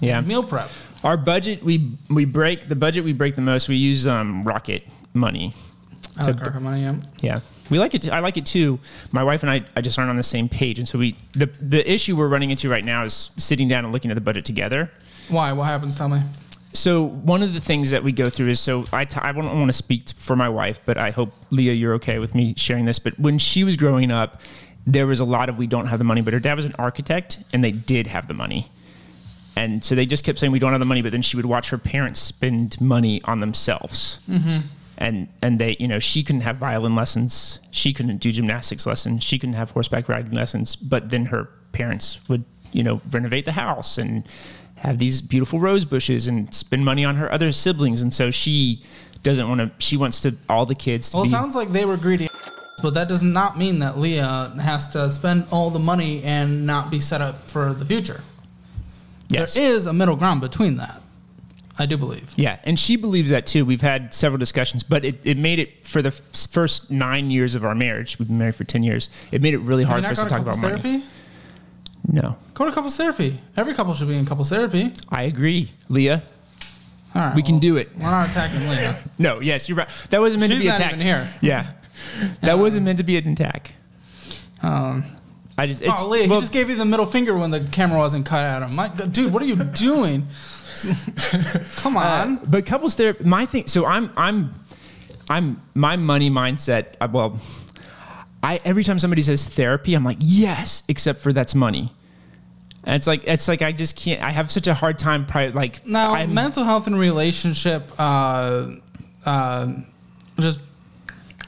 [0.01, 0.69] Yeah, meal prep.
[1.03, 3.69] our budget we we break the budget we break the most.
[3.69, 5.53] We use um, Rocket money.
[6.17, 6.81] I To like money.
[6.81, 6.95] Yeah.
[7.21, 8.09] Yeah, we like it.
[8.09, 8.79] I like it too.
[9.11, 11.47] My wife and I, I just aren't on the same page, and so we the
[11.61, 14.45] the issue we're running into right now is sitting down and looking at the budget
[14.45, 14.91] together.
[15.29, 15.51] Why?
[15.53, 15.95] What happens?
[15.95, 16.21] Tell me.
[16.73, 19.45] So one of the things that we go through is so I t- I don't
[19.45, 22.85] want to speak for my wife, but I hope Leah you're okay with me sharing
[22.85, 22.99] this.
[22.99, 24.41] But when she was growing up,
[24.85, 26.75] there was a lot of we don't have the money, but her dad was an
[26.77, 28.69] architect and they did have the money.
[29.55, 31.45] And so they just kept saying we don't have the money, but then she would
[31.45, 34.19] watch her parents spend money on themselves.
[34.29, 34.67] Mm-hmm.
[34.97, 39.23] And and they, you know, she couldn't have violin lessons, she couldn't do gymnastics lessons,
[39.23, 43.51] she couldn't have horseback riding lessons, but then her parents would, you know, renovate the
[43.51, 44.25] house and
[44.77, 48.01] have these beautiful rose bushes and spend money on her other siblings.
[48.01, 48.83] And so she
[49.23, 49.71] doesn't want to.
[49.79, 51.31] She wants to all the kids to Well, it be.
[51.31, 52.29] sounds like they were greedy,
[52.81, 56.89] but that does not mean that Leah has to spend all the money and not
[56.89, 58.21] be set up for the future.
[59.27, 59.55] yes.
[59.55, 61.01] There is a middle ground between that.
[61.77, 62.33] I do believe.
[62.37, 63.65] Yeah, and she believes that too.
[63.65, 67.53] We've had several discussions, but it, it made it for the f- first nine years
[67.53, 68.17] of our marriage.
[68.17, 69.09] We've been married for ten years.
[69.31, 70.81] It made it really hard for us to talk about couples money.
[70.81, 71.05] therapy?
[72.07, 73.41] No, Go to couples therapy.
[73.57, 74.93] Every couple should be in couples therapy.
[75.09, 76.21] I agree, Leah.
[77.15, 77.89] All right, We can do it.
[77.97, 78.97] We're not attacking Leah.
[79.17, 79.89] No, yes, you're right.
[80.11, 80.91] That wasn't meant She's to be not attack.
[80.93, 81.29] even here.
[81.41, 81.71] Yeah,
[82.41, 83.73] that wasn't meant to be an attack.
[84.61, 85.03] Um,
[85.57, 87.61] I just, it's, oh, Leah, well, he just gave you the middle finger when the
[87.61, 88.75] camera wasn't cut at him.
[88.75, 90.27] My dude, what are you doing?
[91.77, 92.37] Come on.
[92.45, 93.23] but couples therapy.
[93.23, 93.67] My thing.
[93.67, 94.53] So I'm, I'm,
[95.29, 96.95] I'm my money mindset.
[97.01, 97.39] I, well,
[98.43, 101.91] I every time somebody says therapy, I'm like yes, except for that's money.
[102.83, 104.21] And it's like it's like I just can't.
[104.21, 105.25] I have such a hard time.
[105.25, 108.67] Pri- like Now, I'm- mental health and relationship, uh,
[109.25, 109.67] uh,
[110.39, 110.59] just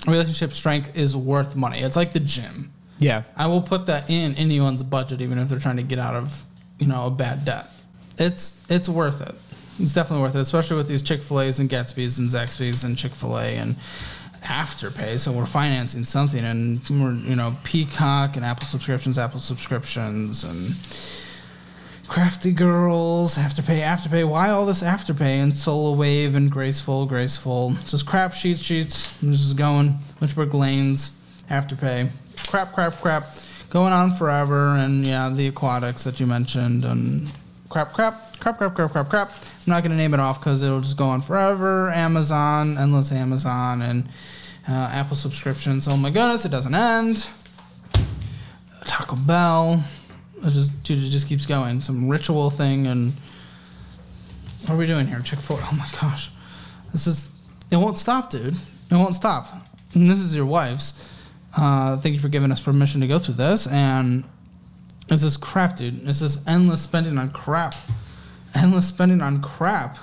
[0.07, 1.79] relationship strength is worth money.
[1.81, 2.71] It's like the gym.
[2.97, 6.15] yeah, I will put that in anyone's budget, even if they're trying to get out
[6.15, 6.43] of,
[6.79, 7.67] you know, a bad debt.
[8.17, 9.35] It's it's worth it.
[9.79, 12.97] It's definitely worth it, especially with these Chick Fil A's and Gatsby's and Zaxby's and
[12.97, 13.75] Chick Fil A and
[14.43, 20.43] afterpay, so we're financing something, and we're you know Peacock and Apple subscriptions, Apple subscriptions,
[20.43, 20.75] and
[22.07, 24.27] Crafty Girls, Afterpay, Afterpay.
[24.27, 27.75] Why all this Afterpay and Solar Wave and Graceful, Graceful?
[27.87, 29.13] Just crap sheets, sheets.
[29.21, 29.97] I'm just going.
[30.21, 31.17] Lynchburg Lanes,
[31.51, 32.09] Afterpay.
[32.47, 33.35] Crap, crap, crap.
[33.69, 37.29] Going on forever, and yeah, the aquatics that you mentioned, and
[37.69, 39.31] crap, crap, crap, crap, crap, crap, crap.
[39.31, 41.89] I'm not gonna name it off because it'll just go on forever.
[41.91, 44.07] Amazon, endless Amazon, and
[44.67, 45.87] uh, Apple subscriptions.
[45.87, 47.27] Oh my goodness, it doesn't end.
[48.85, 49.83] Taco Bell.
[50.43, 51.81] It just dude, it just keeps going.
[51.81, 53.13] Some ritual thing and
[54.65, 55.19] what are we doing here?
[55.21, 55.59] Chick Fil.
[55.61, 56.31] Oh my gosh,
[56.91, 57.29] this is
[57.71, 58.55] it won't stop, dude.
[58.89, 59.47] It won't stop.
[59.93, 60.93] And this is your wife's.
[61.55, 63.67] Uh, thank you for giving us permission to go through this.
[63.67, 64.23] And
[65.07, 66.05] this is crap, dude.
[66.05, 67.75] This is endless spending on crap.
[68.53, 69.97] Endless spending on crap.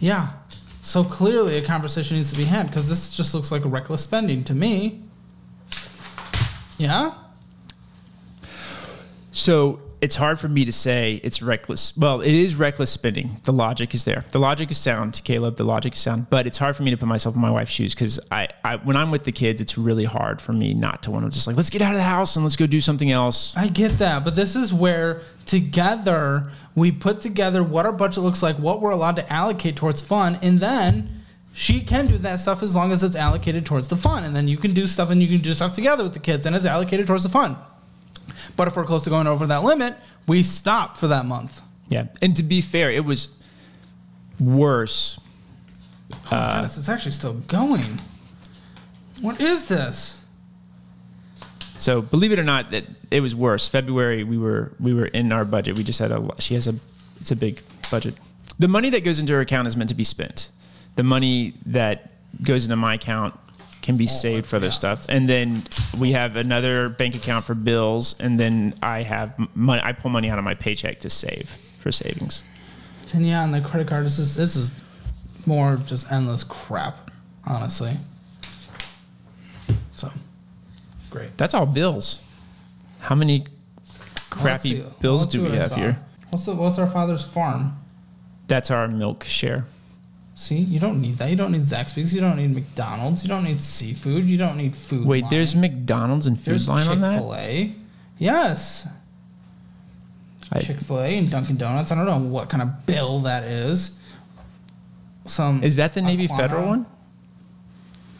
[0.00, 0.30] Yeah.
[0.82, 4.44] So clearly, a conversation needs to be had because this just looks like reckless spending
[4.44, 5.02] to me.
[6.78, 7.14] Yeah.
[9.32, 11.96] So it's hard for me to say it's reckless.
[11.96, 13.40] Well, it is reckless spending.
[13.44, 14.22] The logic is there.
[14.32, 15.56] The logic is sound, Caleb.
[15.56, 16.28] The logic is sound.
[16.28, 18.76] But it's hard for me to put myself in my wife's shoes because I, I,
[18.76, 21.46] when I'm with the kids, it's really hard for me not to want to just
[21.46, 23.56] like let's get out of the house and let's go do something else.
[23.56, 28.42] I get that, but this is where together we put together what our budget looks
[28.42, 32.62] like, what we're allowed to allocate towards fun, and then she can do that stuff
[32.62, 35.22] as long as it's allocated towards the fun, and then you can do stuff and
[35.22, 37.56] you can do stuff together with the kids, and it's allocated towards the fun.
[38.56, 41.60] But if we're close to going over that limit, we stop for that month.
[41.88, 43.28] Yeah, and to be fair, it was
[44.40, 45.20] worse.
[46.12, 48.00] Oh my goodness, it's actually still going.
[49.20, 50.20] What is this?
[51.76, 53.68] So believe it or not, that it was worse.
[53.68, 55.76] February we were we were in our budget.
[55.76, 56.74] We just had a she has a
[57.20, 57.60] it's a big
[57.90, 58.14] budget.
[58.58, 60.50] The money that goes into her account is meant to be spent.
[60.94, 63.38] The money that goes into my account
[63.84, 65.04] can be oh, saved for other stuff.
[65.10, 65.62] And then
[66.00, 69.82] we have another bank account for bills, and then I have money.
[69.84, 72.42] I pull money out of my paycheck to save for savings.
[73.12, 74.72] And yeah, on the credit card, this is this is
[75.44, 77.10] more just endless crap,
[77.46, 77.92] honestly.
[79.94, 80.10] So
[81.10, 81.36] great.
[81.36, 82.20] That's all bills.
[83.00, 83.46] How many
[84.30, 85.98] crappy bills do we have here?
[86.30, 87.76] What's the what's our father's farm?
[88.46, 89.66] That's our milk share.
[90.36, 91.30] See, you don't need that.
[91.30, 92.12] You don't need Zaxby's.
[92.12, 93.22] You don't need McDonald's.
[93.22, 94.24] You don't need seafood.
[94.24, 95.06] You don't need food.
[95.06, 95.30] Wait, line.
[95.30, 97.14] there's McDonald's and Food there's Line on that.
[97.14, 97.74] Chick-fil-A.
[98.18, 98.88] Yes,
[100.52, 101.90] I- Chick Fil A and Dunkin' Donuts.
[101.90, 103.98] I don't know what kind of bill that is.
[105.26, 106.36] Some Is that the Navy Aquana.
[106.36, 106.86] Federal one?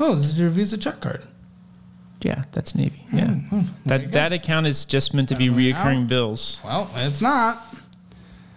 [0.00, 1.24] Oh, this is your Visa check card.
[2.22, 3.04] Yeah, that's Navy.
[3.12, 3.26] Yeah.
[3.26, 6.60] Mm, mm, you That that account is just meant to be reoccurring bills.
[6.64, 7.62] Well, it's not.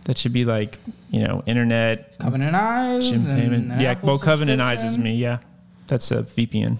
[0.08, 0.80] That should be like,
[1.12, 3.10] you know, internet, Covenant Eyes.
[3.10, 3.72] and payment.
[3.74, 5.16] an Yeah, Apple well, Covenant Eyes is me.
[5.16, 5.40] Yeah,
[5.88, 6.78] that's a VPN.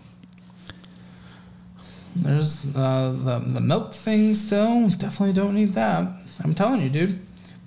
[2.16, 4.90] There's uh, the the milk thing still.
[4.90, 6.08] Definitely don't need that.
[6.44, 7.20] I'm telling you, dude.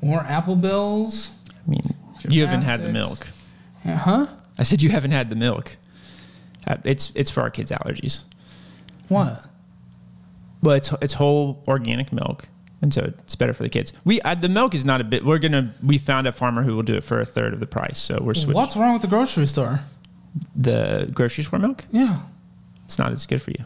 [0.03, 1.31] More Apple bills.
[1.67, 1.83] I mean,
[2.29, 3.19] you haven't had the milk.
[3.19, 3.47] Gymnastics.
[3.85, 4.27] Yeah, huh?
[4.59, 5.77] I said you haven't had the milk.
[6.67, 8.25] Uh, It's it's for our kids' allergies.
[9.09, 9.47] What?
[10.63, 12.49] Well, it's it's whole organic milk,
[12.83, 13.93] and so it's better for the kids.
[14.05, 15.25] We uh, the milk is not a bit.
[15.25, 17.67] We're gonna we found a farmer who will do it for a third of the
[17.67, 17.99] price.
[17.99, 19.81] So we're switching What's wrong with the grocery store?
[20.55, 21.85] the grocery store milk.
[21.91, 22.21] Yeah.
[22.85, 23.65] It's not as good for you.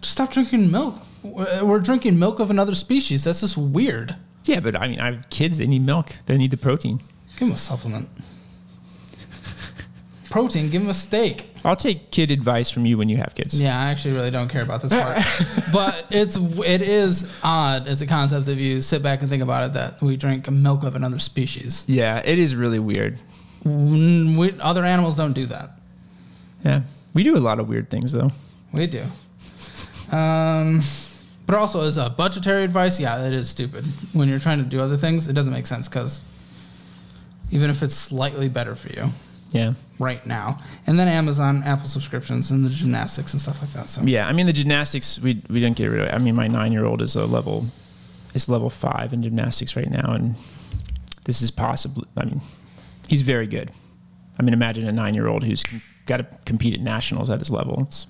[0.00, 0.96] Just stop drinking milk.
[1.22, 3.24] We're we're drinking milk of another species.
[3.24, 4.16] That's just weird.
[4.44, 5.58] Yeah, but I mean, I have kids.
[5.58, 6.14] They need milk.
[6.26, 6.98] They need the protein.
[7.38, 8.08] Give them a supplement.
[10.34, 10.68] Protein.
[10.68, 11.48] Give them a steak.
[11.64, 13.60] I'll take kid advice from you when you have kids.
[13.60, 15.22] Yeah, I actually really don't care about this part.
[15.72, 19.62] but it's it is odd as a concept if you sit back and think about
[19.66, 21.84] it that we drink milk of another species.
[21.86, 23.20] Yeah, it is really weird.
[23.64, 25.78] Mm, We, other animals don't do that.
[26.64, 26.82] Yeah,
[27.14, 28.32] we do a lot of weird things though.
[28.72, 29.04] We do.
[30.10, 30.80] Um,
[31.46, 33.84] but also as a budgetary advice, yeah, it is stupid.
[34.12, 36.22] When you're trying to do other things, it doesn't make sense because
[37.52, 39.12] even if it's slightly better for you
[39.54, 43.88] Yeah, right now, and then Amazon, Apple subscriptions, and the gymnastics and stuff like that.
[43.88, 44.26] So yeah.
[44.26, 46.08] I mean, the gymnastics we we didn't get rid of.
[46.08, 46.14] It.
[46.14, 47.66] I mean, my nine year old is a level
[48.34, 50.34] is level five in gymnastics right now, and
[51.24, 52.04] this is possibly.
[52.16, 52.40] I mean,
[53.06, 53.70] he's very good.
[54.40, 55.62] I mean, imagine a nine year old who's
[56.06, 57.80] got to compete at nationals at his level.
[57.82, 58.08] It's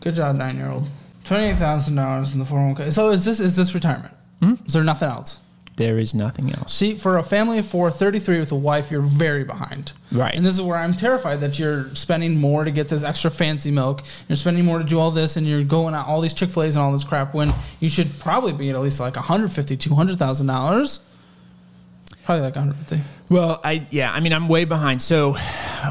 [0.00, 0.88] good job, nine year old.
[1.24, 2.90] Twenty eight thousand dollars in the four hundred one k.
[2.90, 4.14] So is this is this retirement?
[4.42, 4.54] Hmm?
[4.64, 5.40] Is there nothing else?
[5.80, 6.74] There is nothing else.
[6.74, 9.92] See, for a family of four, 33 with a wife, you're very behind.
[10.12, 10.34] Right.
[10.34, 13.70] And this is where I'm terrified that you're spending more to get this extra fancy
[13.70, 14.02] milk.
[14.28, 16.64] You're spending more to do all this, and you're going out all these Chick Fil
[16.64, 20.18] A's and all this crap when you should probably be at least like 150, 200
[20.18, 21.00] thousand dollars.
[22.26, 23.02] Probably like 150.
[23.30, 25.00] Well, I yeah, I mean, I'm way behind.
[25.00, 25.32] So,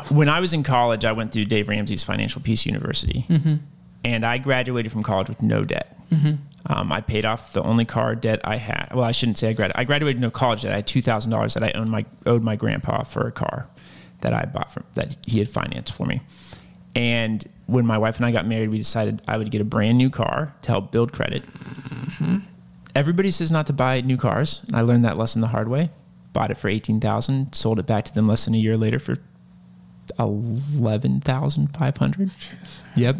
[0.09, 3.55] when I was in college, I went through Dave Ramsey's Financial Peace University, mm-hmm.
[4.05, 5.97] and I graduated from college with no debt.
[6.11, 6.35] Mm-hmm.
[6.65, 8.89] Um, I paid off the only car debt I had.
[8.93, 9.79] Well, I shouldn't say I graduated.
[9.79, 10.73] I graduated no college debt.
[10.73, 13.67] I had two thousand dollars that I owned my owed my grandpa for a car
[14.21, 16.21] that I bought from that he had financed for me.
[16.95, 19.97] And when my wife and I got married, we decided I would get a brand
[19.97, 21.43] new car to help build credit.
[22.95, 24.61] Everybody says not to buy new cars.
[24.67, 25.91] and I learned that lesson the hard way.
[26.33, 28.99] Bought it for eighteen thousand, sold it back to them less than a year later
[28.99, 29.15] for
[30.19, 32.31] eleven thousand five hundred.
[32.95, 33.15] Yep.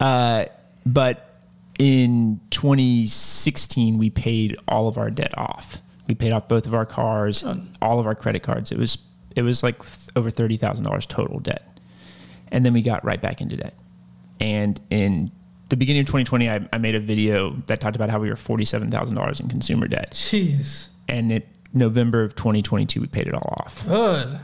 [0.00, 0.46] Uh,
[0.86, 1.31] but
[1.78, 5.78] in 2016, we paid all of our debt off.
[6.06, 7.60] We paid off both of our cars, hmm.
[7.80, 8.72] all of our credit cards.
[8.72, 8.98] It was
[9.34, 9.80] it was like
[10.16, 11.78] over thirty thousand dollars total debt,
[12.50, 13.74] and then we got right back into debt.
[14.40, 15.30] And in
[15.68, 18.36] the beginning of 2020, I, I made a video that talked about how we were
[18.36, 20.88] forty-seven thousand dollars in consumer debt, Jeez.
[21.08, 23.86] and in November of 2022, we paid it all off.
[23.86, 24.38] Good.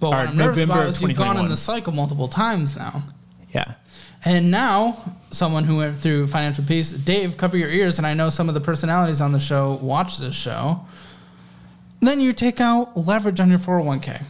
[0.00, 2.76] But what Or I'm nervous November about is you've gone in the cycle multiple times
[2.76, 3.04] now.
[3.52, 3.74] Yeah.
[4.24, 7.98] And now, someone who went through financial peace, Dave, cover your ears.
[7.98, 10.86] And I know some of the personalities on the show watch this show.
[12.00, 14.22] Then you take out leverage on your 401k.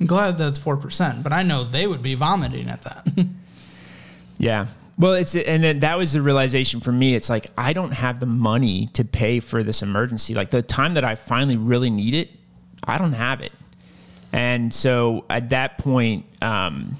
[0.00, 3.26] I'm glad that's 4%, but I know they would be vomiting at that.
[4.38, 4.66] Yeah.
[4.98, 7.14] Well, it's and then that was the realization for me.
[7.14, 10.34] It's like I don't have the money to pay for this emergency.
[10.34, 12.30] Like the time that I finally really need it,
[12.82, 13.52] I don't have it.
[14.32, 16.96] And so at that point, um,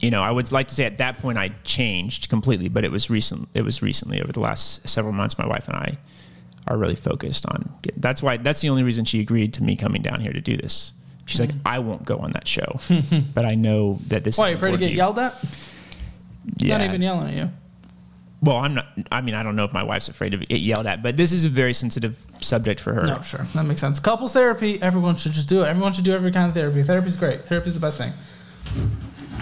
[0.00, 2.90] you know, I would like to say at that point I changed completely, but it
[2.90, 3.48] was recent.
[3.54, 5.38] It was recently over the last several months.
[5.38, 5.98] My wife and I
[6.66, 7.70] are really focused on.
[7.96, 8.38] That's why.
[8.38, 10.92] That's the only reason she agreed to me coming down here to do this.
[11.26, 11.60] She's like, mm.
[11.66, 12.80] I won't go on that show,
[13.34, 14.38] but I know that this.
[14.38, 15.34] Why, is you afraid to get you." yelled at?
[16.56, 16.78] Yeah.
[16.78, 17.50] Not even yelling at you.
[18.42, 18.86] Well, I'm not.
[19.12, 21.32] I mean, I don't know if my wife's afraid to get yelled at, but this
[21.32, 23.06] is a very sensitive subject for her.
[23.06, 23.44] No, sure.
[23.54, 24.00] That makes sense.
[24.00, 25.68] Couples therapy, everyone should just do it.
[25.68, 26.82] Everyone should do every kind of therapy.
[26.82, 27.44] Therapy's great.
[27.44, 28.12] Therapy's the best thing.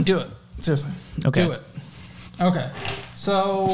[0.03, 0.27] Do it.
[0.61, 0.93] Seriously.
[1.25, 1.45] Okay.
[1.47, 1.63] Do it.
[2.41, 2.71] Okay.
[3.15, 3.69] So,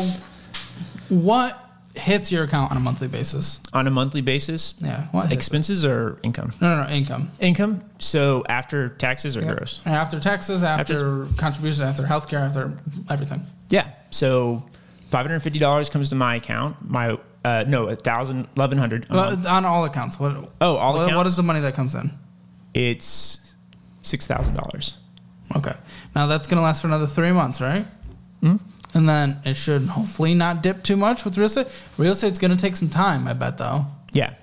[1.09, 1.59] what
[1.95, 3.61] hits your account on a monthly basis?
[3.73, 5.05] On a monthly basis, Yeah.
[5.13, 5.37] What hits it?
[5.37, 6.53] expenses or income?
[6.61, 6.89] No, no, no.
[6.91, 7.31] Income.
[7.41, 7.83] Income.
[8.01, 9.57] So after taxes or Yep.
[9.57, 9.81] gross?
[9.87, 12.73] After taxes, after, contributions, after healthcare, after
[13.11, 13.47] everything.
[13.69, 13.89] Yeah.
[14.11, 14.65] So
[15.11, 16.77] five hundred fifty dollars comes to my account.
[16.89, 19.07] My uh, no, a thousand, eleven hundred.
[19.11, 20.19] Well, on all accounts.
[20.19, 20.33] What?
[20.61, 21.31] Oh, all what, What accounts?
[21.33, 22.11] is the money that comes in?
[22.73, 23.39] It's
[24.01, 24.99] six thousand dollars.
[25.57, 25.75] Okay.
[26.15, 27.85] Now that's going to last for another three months, right?
[28.41, 28.57] Hmm?
[28.95, 31.67] And then it should hopefully not dip too much with real estate.
[31.99, 33.87] Real estate's going to take some time, I bet, though.
[34.13, 34.35] Yeah.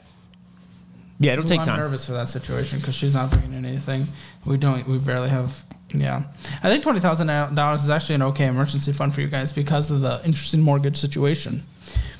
[1.19, 1.79] Yeah, it'll Ooh, take I'm time.
[1.79, 4.07] nervous for that situation because she's not bringing in anything.
[4.45, 4.85] We don't.
[4.87, 5.63] We barely have.
[5.93, 6.23] Yeah,
[6.63, 9.91] I think twenty thousand dollars is actually an okay emergency fund for you guys because
[9.91, 11.63] of the interesting mortgage situation.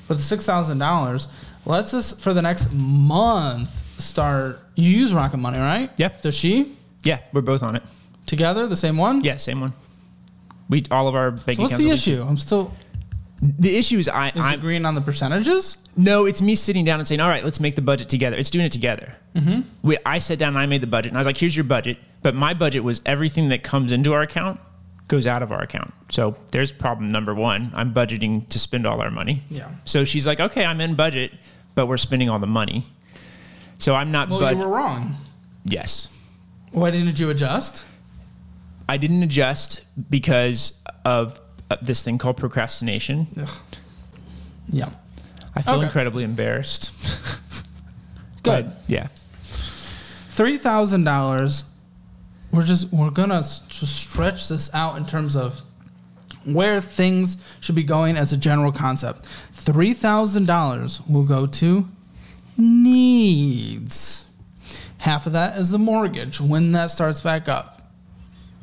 [0.06, 1.26] But the six thousand dollars,
[1.66, 4.60] let's just for the next month start.
[4.76, 5.90] You use Rocket Money, right?
[5.96, 6.22] Yep.
[6.22, 7.82] Does she Yeah, we're both on it.
[8.32, 9.22] Together the same one?
[9.22, 9.72] Yeah, same one.
[10.68, 11.84] We all of our bank So what's accounts.
[11.84, 12.22] the issue?
[12.26, 12.72] I'm still.
[13.42, 14.28] The issue is I.
[14.30, 15.76] Is I'm, agreeing on the percentages?
[15.96, 18.50] No, it's me sitting down and saying, "All right, let's make the budget together." It's
[18.50, 19.12] doing it together.
[19.34, 19.60] Mm-hmm.
[19.82, 21.64] We, I sat down and I made the budget, and I was like, "Here's your
[21.64, 24.60] budget," but my budget was everything that comes into our account
[25.08, 25.92] goes out of our account.
[26.08, 27.70] So there's problem number one.
[27.74, 29.42] I'm budgeting to spend all our money.
[29.50, 29.68] Yeah.
[29.84, 31.32] So she's like, "Okay, I'm in budget,
[31.74, 32.84] but we're spending all the money."
[33.78, 34.28] So I'm not.
[34.30, 35.16] Well, bud- you were wrong.
[35.64, 36.08] yes,
[36.70, 37.84] Why didn't you adjust?
[38.88, 41.40] I didn't adjust because of
[41.70, 43.26] uh, this thing called procrastination.
[44.68, 44.90] Yeah.
[45.54, 45.84] I feel Okay.
[45.86, 46.90] incredibly embarrassed.
[48.42, 48.64] Good.
[48.66, 49.08] But, yeah.
[50.30, 51.64] three thousand dollars.
[52.50, 55.60] We're just we're gonna s- stretch this out in terms of
[56.44, 59.26] where things should be going as a general concept.
[59.52, 61.88] Three thousand dollars will go to
[62.58, 64.24] needs.
[64.98, 67.81] Half of that is the mortgage when that starts back up.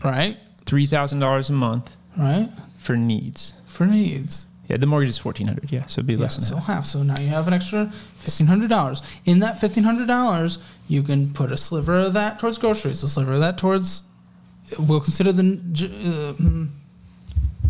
[0.03, 0.37] Right?
[0.65, 2.49] Three thousand dollars a month Right?
[2.77, 3.53] for needs.
[3.65, 4.47] For needs.
[4.67, 5.71] Yeah, the mortgage is fourteen hundred.
[5.71, 6.61] Yeah, so it'd be Yeah, less than so that.
[6.65, 6.85] half.
[6.85, 9.01] So now you have an extra fifteen hundred dollars.
[9.25, 13.09] In that fifteen hundred dollars, you can put a sliver of that towards groceries, a
[13.09, 14.03] sliver of that towards.
[14.77, 15.43] We'll consider the.
[15.43, 16.65] Uh, hmm.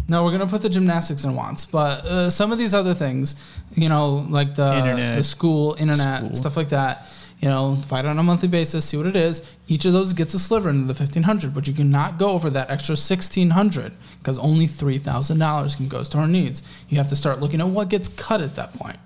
[0.09, 3.35] no, we're gonna put the gymnastics and wants, but uh, some of these other things,
[3.75, 5.17] you know, like the Internet.
[5.17, 6.33] the school, internet, School.
[6.33, 7.05] stuff like that.
[7.39, 9.41] You know, fight on a monthly basis, see what it is.
[9.69, 12.49] Each of those gets a sliver into the fifteen hundred, but you cannot go over
[12.49, 16.63] that extra sixteen hundred because only three thousand dollars can go to our needs.
[16.89, 18.97] You have to start looking at what gets cut at that point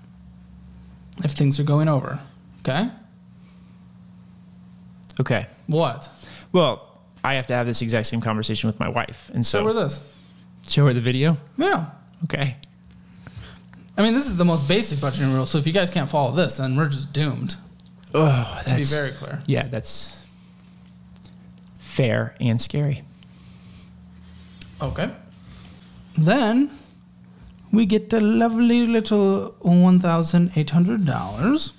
[1.22, 2.18] if things are going over.
[2.60, 2.88] Okay,
[5.20, 5.46] Okay.
[5.68, 6.08] what?
[6.52, 9.64] Well, I have to have this exact same conversation with my wife, and So so
[9.64, 10.00] we're this.
[10.68, 11.36] show her the video.
[11.56, 11.86] Yeah.
[12.24, 12.56] Okay.
[13.96, 15.46] I mean, this is the most basic budgeting rule.
[15.46, 17.54] So if you guys can't follow this, then we're just doomed.
[18.16, 19.42] Oh, To be very clear.
[19.46, 20.22] yeah, that's
[21.78, 23.02] fair and scary.
[24.80, 25.10] Okay.
[26.16, 26.70] Then
[27.72, 31.72] we get the lovely little one thousand eight hundred dollars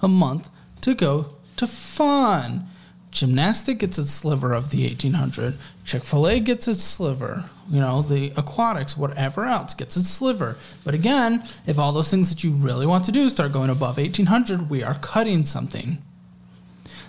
[0.00, 0.50] a month
[0.82, 2.66] to go to fun.
[3.10, 5.58] Gymnastic gets its sliver of the eighteen hundred.
[5.84, 7.44] Chick fil A gets its sliver.
[7.68, 10.56] You know, the aquatics, whatever else gets its sliver.
[10.84, 13.98] But again, if all those things that you really want to do start going above
[13.98, 15.98] eighteen hundred, we are cutting something.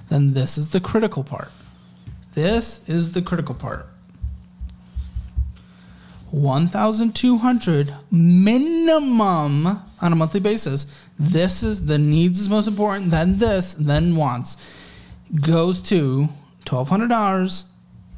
[0.09, 1.51] Then this is the critical part.
[2.33, 3.87] This is the critical part.
[6.33, 10.87] 1200 minimum on a monthly basis
[11.19, 14.57] this is the needs is most important then this then wants
[15.41, 16.27] goes to
[16.65, 17.65] $1200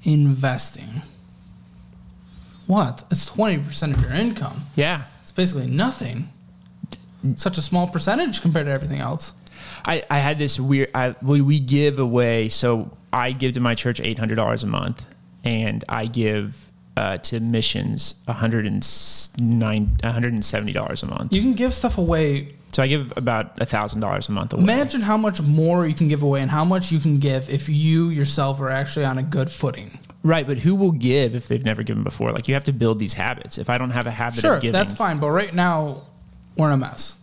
[0.06, 1.01] investing
[2.68, 6.30] what it's 20% of your income Yeah, it's basically nothing
[7.36, 9.34] such a small percentage compared to everything else
[9.86, 10.89] I, I had this weird.
[10.95, 12.49] I, we, we give away.
[12.49, 15.06] So I give to my church eight hundred dollars a month,
[15.43, 18.86] and I give uh, to missions one hundred and
[19.38, 21.34] nine, one hundred and seventy dollars a month.
[21.34, 24.63] you can give stuff away So I give about a thousand dollars a month away.
[24.63, 27.69] imagine how much more you can give away and how much you can give if
[27.69, 31.63] you yourself are actually on a good footing Right, but who will give if they've
[31.63, 32.32] never given before?
[32.32, 33.59] Like you have to build these habits.
[33.59, 35.19] If I don't have a habit Sure, of giving, that's fine.
[35.19, 36.01] But right now,
[36.57, 37.17] we're in a mess.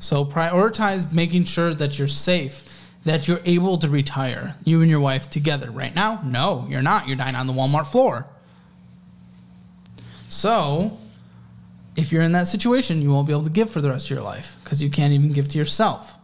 [0.00, 2.68] So prioritize making sure that you're safe,
[3.04, 5.70] that you're able to retire, you and your wife together.
[5.70, 7.06] Right now, no, you're not.
[7.06, 8.26] You're dying on the Walmart floor.
[10.28, 10.98] So,
[12.00, 14.10] if you're in that situation, you won't be able to give for the rest of
[14.10, 16.14] your life because you can't even give to yourself.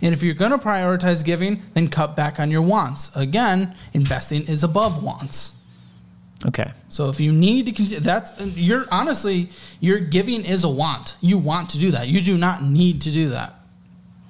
[0.00, 3.14] And if you're going to prioritize giving, then cut back on your wants.
[3.16, 5.54] Again, investing is above wants.
[6.46, 6.70] Okay.
[6.88, 9.50] So if you need to continue, that's you're honestly
[9.80, 11.16] your giving is a want.
[11.20, 12.06] You want to do that.
[12.06, 13.54] You do not need to do that.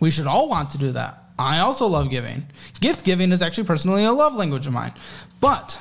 [0.01, 1.23] We should all want to do that.
[1.39, 2.47] I also love giving.
[2.81, 4.95] Gift giving is actually personally a love language of mine.
[5.41, 5.79] But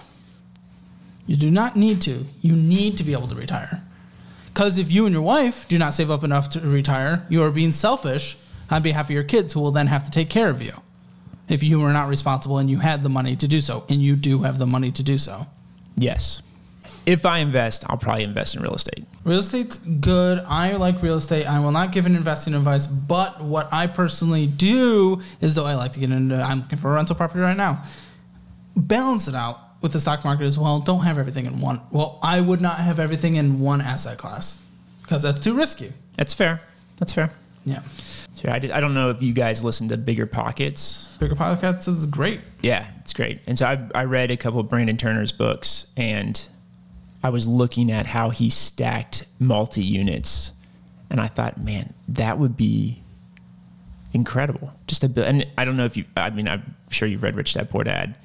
[1.26, 2.26] you do not need to.
[2.41, 3.82] You need to be able to retire.
[4.58, 7.51] Because if you and your wife do not save up enough to retire, you are
[7.51, 8.38] being selfish
[8.72, 10.72] on behalf of your kids who will then have to take care of you.
[11.47, 14.16] If you were not responsible and you had the money to do so, and you
[14.16, 15.45] do have the money to do so.
[15.95, 16.41] Yes.
[17.05, 19.05] If I invest, I'll probably invest in real estate.
[19.24, 20.39] Real estate's good.
[20.47, 21.45] I like real estate.
[21.45, 25.76] I will not give an investing advice, but what I personally do is though I
[25.76, 27.84] like to get into I'm looking for a rental property right now.
[28.76, 30.80] Balance it out with the stock market as well.
[30.80, 31.82] Don't have everything in one.
[31.91, 34.59] Well, I would not have everything in one asset class
[35.01, 35.91] because that's too risky.
[36.15, 36.61] That's fair.
[36.97, 37.32] That's fair.
[37.65, 37.82] Yeah.
[38.34, 41.09] So I, did, I don't know if you guys listen to Bigger Pockets.
[41.19, 42.41] Bigger Pockets is great.
[42.61, 43.39] Yeah, it's great.
[43.47, 46.47] And so I, I read a couple of Brandon Turner's books, and
[47.23, 50.53] I was looking at how he stacked multi units,
[51.09, 53.01] and I thought, man, that would be
[54.13, 54.71] incredible.
[54.88, 55.28] Just a bit.
[55.28, 56.05] And I don't know if you.
[56.15, 58.15] I mean, I'm sure you've read Rich Dad Poor Dad.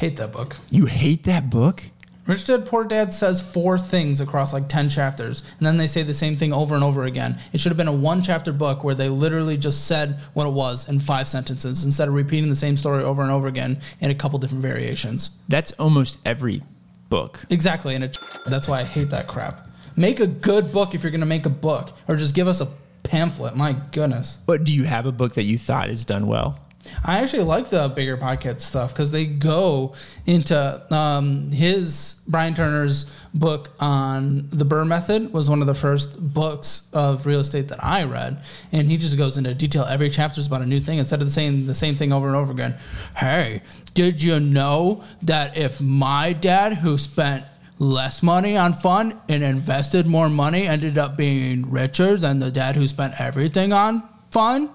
[0.00, 0.56] Hate that book.
[0.70, 1.82] You hate that book?
[2.26, 6.02] Rich Dad Poor Dad says four things across like 10 chapters, and then they say
[6.02, 7.38] the same thing over and over again.
[7.52, 10.54] It should have been a one chapter book where they literally just said what it
[10.54, 14.10] was in five sentences instead of repeating the same story over and over again in
[14.10, 15.32] a couple different variations.
[15.50, 16.62] That's almost every
[17.10, 17.44] book.
[17.50, 19.68] Exactly, and it, that's why I hate that crap.
[19.96, 22.62] Make a good book if you're going to make a book, or just give us
[22.62, 22.68] a
[23.02, 23.54] pamphlet.
[23.54, 24.38] My goodness.
[24.46, 26.58] But do you have a book that you thought is done well?
[27.04, 29.94] I actually like the Bigger Pockets stuff because they go
[30.26, 36.18] into um, his Brandon Turner's book on the BRRRR method was one of the first
[36.34, 39.84] books of real estate that I read, and he just goes into detail.
[39.84, 42.36] Every chapter is about a new thing instead of saying the same thing over and
[42.36, 42.76] over again.
[43.16, 43.62] Hey,
[43.94, 47.44] did you know that if my dad, who spent
[47.78, 52.76] less money on fun and invested more money, ended up being richer than the dad
[52.76, 54.70] who spent everything on fun?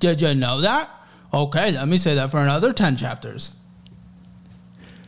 [0.00, 0.90] Did you know that?
[1.34, 3.56] Okay, let me say that for another 10 chapters.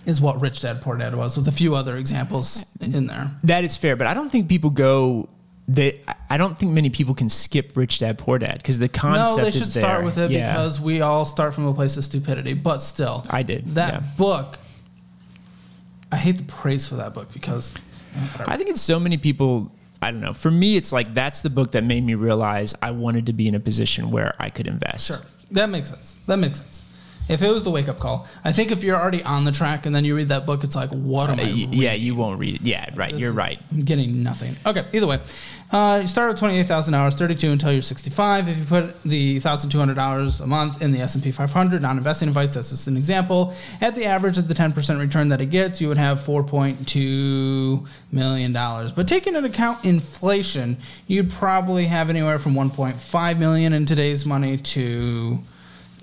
[0.07, 3.31] Is what Rich Dad Poor Dad was, with a few other examples in there.
[3.43, 5.29] That is fair, but I don't think people go.
[5.69, 6.01] They,
[6.31, 9.43] I don't think many people can skip Rich Dad Poor Dad because the concept No,
[9.43, 10.05] they is should start there.
[10.05, 10.53] with it Yeah.
[10.53, 12.55] because we all start from a place of stupidity.
[12.55, 14.03] But still, I did, That yeah.
[14.17, 14.59] book,
[16.13, 17.75] I hate the praise for that book because
[18.47, 19.73] I think it's so many people.
[20.01, 20.35] I don't know.
[20.35, 23.49] For me, it's like that's the book that made me realize I wanted to be
[23.49, 25.09] in a position where I could invest.
[25.09, 25.17] Sure,
[25.53, 26.17] that makes sense.
[26.27, 26.83] That makes sense.
[27.29, 29.85] If it was the wake up call, I think if you're already on the track
[29.85, 31.43] and then you read that book, it's like, what am I?
[31.43, 32.61] Uh, y- yeah, you won't read it.
[32.63, 33.11] Yeah, right.
[33.11, 33.59] This You're right.
[33.73, 34.55] I'm getting nothing.
[34.65, 35.19] Okay, either way.
[35.73, 38.49] Uh, you start with 28,000 hours, 32 until you're 65.
[38.49, 42.87] If you put the $1,200 a month in the S&P 500, non-investing advice, that's just
[42.87, 43.53] an example.
[43.81, 48.53] At the average of the 10% return that it gets, you would have $4.2 million.
[48.53, 50.77] But taking into account inflation,
[51.09, 55.41] you'd probably have anywhere from 1.5 million in today's money to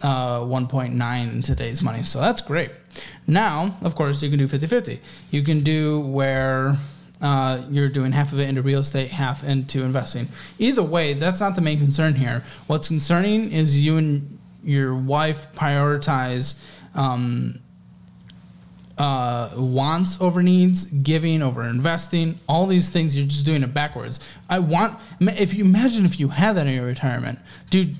[0.01, 2.03] uh, 1.9 in today's money.
[2.03, 2.69] So that's great.
[3.27, 4.99] Now, of course, you can do 50 50.
[5.31, 6.77] You can do where
[7.23, 10.27] uh, you're doing half of it into real estate, half into investing.
[10.59, 12.43] Either way, that's not the main concern here.
[12.67, 16.59] What's concerning is you and your wife prioritize.
[16.93, 17.59] Um,
[18.95, 23.17] uh, wants over needs, giving over investing, all these things.
[23.17, 24.19] You're just doing it backwards.
[24.51, 24.99] I want.
[25.19, 27.39] If you imagine if you had that in your retirement,
[27.71, 27.97] dude,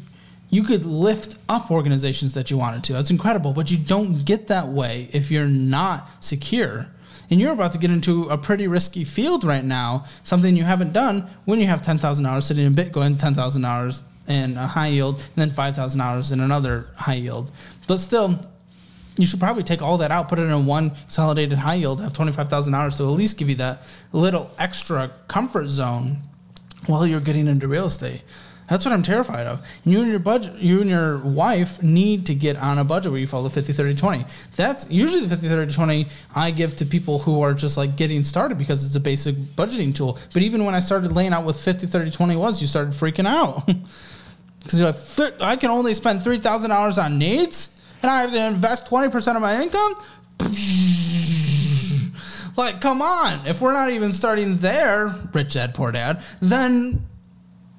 [0.52, 2.94] you could lift up organizations that you wanted to.
[2.94, 6.88] That's incredible, but you don't get that way if you're not secure.
[7.30, 10.94] And you're about to get into a pretty risky field right now, something you haven't
[10.94, 15.52] done when you have $10,000 sitting in Bitcoin, $10,000 in a high yield, and then
[15.52, 17.52] $5,000 in another high yield.
[17.88, 18.40] But still,
[19.18, 22.14] you should probably take all that out, put it in one consolidated high yield, have
[22.14, 26.18] $25,000 to at least give you that little extra comfort zone
[26.88, 28.24] while you're getting into real estate.
[28.74, 29.64] That's what I'm terrified of.
[29.86, 33.22] You and your budget, you and your wife need to get on a budget where
[33.22, 34.26] you follow the 50 30 20.
[34.56, 38.26] That's usually the 50 30 20 I give to people who are just like getting
[38.26, 40.18] started because it's a basic budgeting tool.
[40.34, 43.28] But even when I started laying out what 50 30 20 was, you started freaking
[43.28, 43.70] out.
[44.64, 48.86] Because you're like, I can only spend $3,000 on needs and I have to invest
[48.86, 49.96] 20% of my income?
[52.56, 53.46] like, come on.
[53.46, 57.06] If we're not even starting there, rich dad, poor dad, then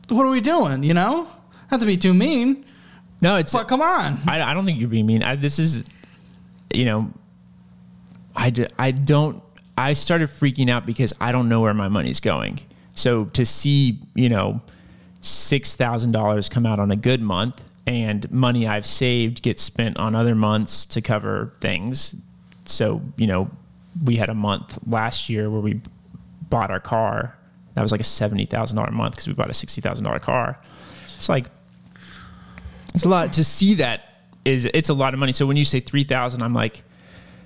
[0.08, 1.28] what are we doing, you know?
[1.70, 2.64] Not to be too mean,
[3.20, 3.52] No, it's.
[3.52, 4.18] but come on.
[4.28, 5.22] I, I don't think you're being mean.
[5.22, 5.84] I, this is,
[6.72, 7.10] you know,
[8.36, 8.50] I,
[8.90, 9.42] don't.
[9.76, 12.60] I started freaking out because I don't know where my money's going.
[12.94, 14.60] So to see, you know,
[15.20, 19.98] six thousand dollars come out on a good month and money I've saved get spent
[19.98, 22.14] on other months to cover things.
[22.66, 23.50] So you know,
[24.04, 25.80] we had a month last year where we
[26.50, 27.36] bought our car.
[27.74, 30.04] That was like a seventy thousand dollar a month because we bought a sixty thousand
[30.04, 30.58] dollar car.
[31.16, 31.46] It's like
[32.94, 34.02] it's a lot to see that
[34.44, 35.32] is it's a lot of money.
[35.32, 36.82] So when you say three thousand, I'm like,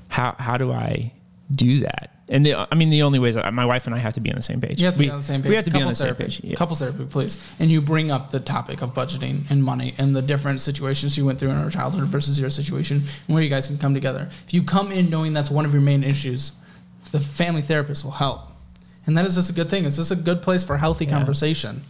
[0.09, 1.13] how how do I
[1.51, 2.15] do that?
[2.31, 4.21] And the, I mean, the only way is uh, my wife and I have to
[4.21, 4.79] be on the same page.
[4.79, 5.49] You have to we, be on the same page.
[5.49, 6.41] We have to be on the Couples same page.
[6.45, 6.57] Yeah.
[6.57, 7.43] Couples therapy, please.
[7.59, 11.25] And you bring up the topic of budgeting and money and the different situations you
[11.25, 14.29] went through in our childhood versus your situation and where you guys can come together.
[14.47, 16.53] If you come in knowing that's one of your main issues,
[17.13, 18.48] the family therapist will help.
[19.09, 19.87] And that is just a good thing.
[19.87, 21.81] It's just a good place for healthy conversation.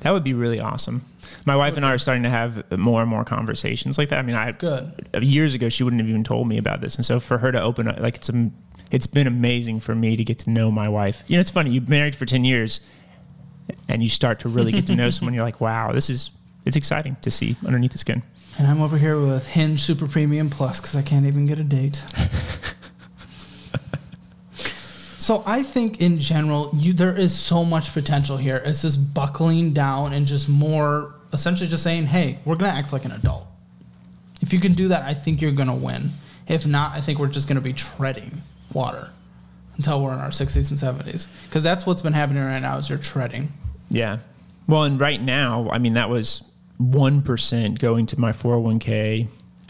[0.00, 1.06] That would be really awesome.
[1.46, 4.18] My wife and I are starting to have more and more conversations like that.
[4.18, 5.08] I mean, I Good.
[5.14, 7.50] Uh, years ago she wouldn't have even told me about this, and so for her
[7.50, 8.50] to open up, like it's a,
[8.90, 11.22] it's been amazing for me to get to know my wife.
[11.28, 11.70] You know, it's funny.
[11.70, 12.80] You've married for ten years,
[13.88, 15.32] and you start to really get to know someone.
[15.32, 16.30] You're like, wow, this is
[16.66, 18.22] it's exciting to see underneath the skin.
[18.58, 21.64] And I'm over here with Hinge Super Premium Plus because I can't even get a
[21.64, 22.04] date.
[25.26, 28.62] so I think in general, you there is so much potential here.
[28.64, 33.04] It's just buckling down and just more essentially just saying, hey, we're gonna act like
[33.04, 33.44] an adult.
[34.40, 36.10] If you can do that, I think you're gonna win.
[36.46, 38.40] If not, I think we're just gonna be treading
[38.72, 39.10] water
[39.76, 41.26] until we're in our 60s and 70s.
[41.48, 43.52] Because that's what's been happening right now is you're treading.
[43.90, 44.20] Yeah.
[44.68, 46.48] Well, and right now, I mean, that was
[46.80, 49.26] 1% going to my 401k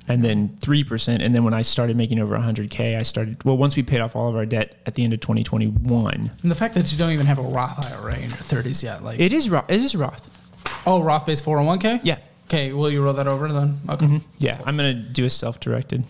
[0.08, 1.20] and then 3%.
[1.20, 4.14] And then when I started making over 100K, I started, well, once we paid off
[4.14, 7.10] all of our debt at the end of 2021, And the fact that you don't
[7.10, 9.64] even have a Roth IRA in your 30s yet, like it is Roth.
[9.68, 10.30] It is Roth.
[10.86, 12.00] Oh, Roth based 401k?
[12.04, 12.18] Yeah.
[12.46, 13.80] Okay, will you roll that over then?
[13.88, 14.06] Okay.
[14.06, 14.22] Mhm.
[14.38, 14.60] Yeah.
[14.64, 16.04] I'm going to do a self directed.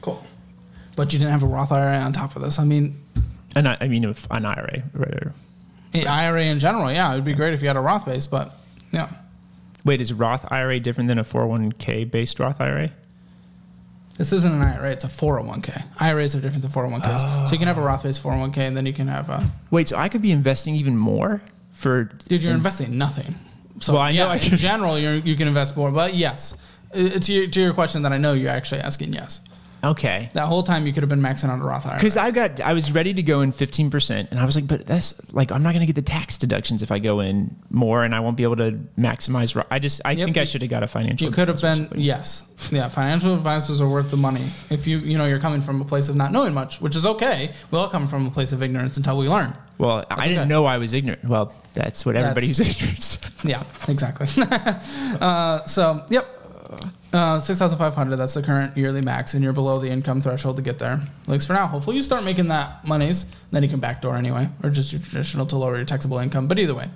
[0.00, 0.24] Cool.
[0.96, 2.58] But you didn't have a Roth IRA on top of this.
[2.58, 2.96] I mean,
[3.54, 4.82] And I, I mean, if an IRA.
[4.94, 5.14] Right,
[5.94, 6.06] right.
[6.06, 8.54] IRA in general, yeah, it would be great if you had a Roth base, but
[8.92, 9.10] yeah.
[9.84, 12.90] Wait, is Roth IRA different than a 401k based Roth IRA?
[14.18, 15.84] This isn't an IRA, it's a 401k.
[16.00, 17.46] IRAs are different than 401ks.
[17.46, 19.48] So you can have a Roth based 401k and then you can have a.
[19.70, 21.40] Wait, so I could be investing even more
[21.72, 22.04] for.
[22.26, 23.36] Dude, you're investing nothing.
[23.80, 26.56] So Well, I know yeah, I in general, you're, you can invest more, but yes.
[26.92, 29.40] Eh, To your, to your question that I know you're actually asking, yes.
[29.84, 30.30] Okay.
[30.32, 31.96] That whole time you could have been maxing out a Roth IRA.
[31.96, 34.86] Because I got, I was ready to go in 15%, and I was like, but
[34.86, 38.04] that's like, I'm not going to get the tax deductions if I go in more,
[38.04, 39.64] and I won't be able to maximize.
[39.70, 41.26] I just, I Yep, think I should have got a financial.
[41.26, 42.88] You could have been, yes, yeah.
[42.88, 44.46] Financial advisors are worth the money.
[44.70, 47.06] If you, you know, you're coming from a place of not knowing much, which is
[47.06, 47.52] okay.
[47.70, 49.54] We all come from a place of ignorance until we learn.
[49.78, 50.48] Well, I didn't okay.
[50.48, 51.24] know I was ignorant.
[51.24, 53.18] Well, that's what everybody's ignorant.
[53.44, 54.26] Yeah, exactly.
[55.20, 56.26] uh, so, yep.
[57.10, 58.16] Uh, six thousand five hundred.
[58.16, 61.00] That's the current yearly max, and you're below the income threshold to get there.
[61.22, 61.66] At least for now.
[61.66, 65.46] Hopefully, you start making that monies, then you can backdoor anyway, or just your traditional
[65.46, 66.48] to lower your taxable income.
[66.48, 66.88] But either way,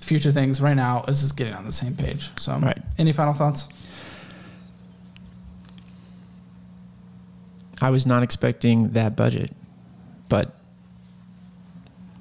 [0.00, 2.30] future things right now is just getting on the same page.
[2.40, 2.80] So, Right.
[2.96, 3.68] any final thoughts?
[7.82, 9.52] I was not expecting that budget,
[10.28, 10.54] but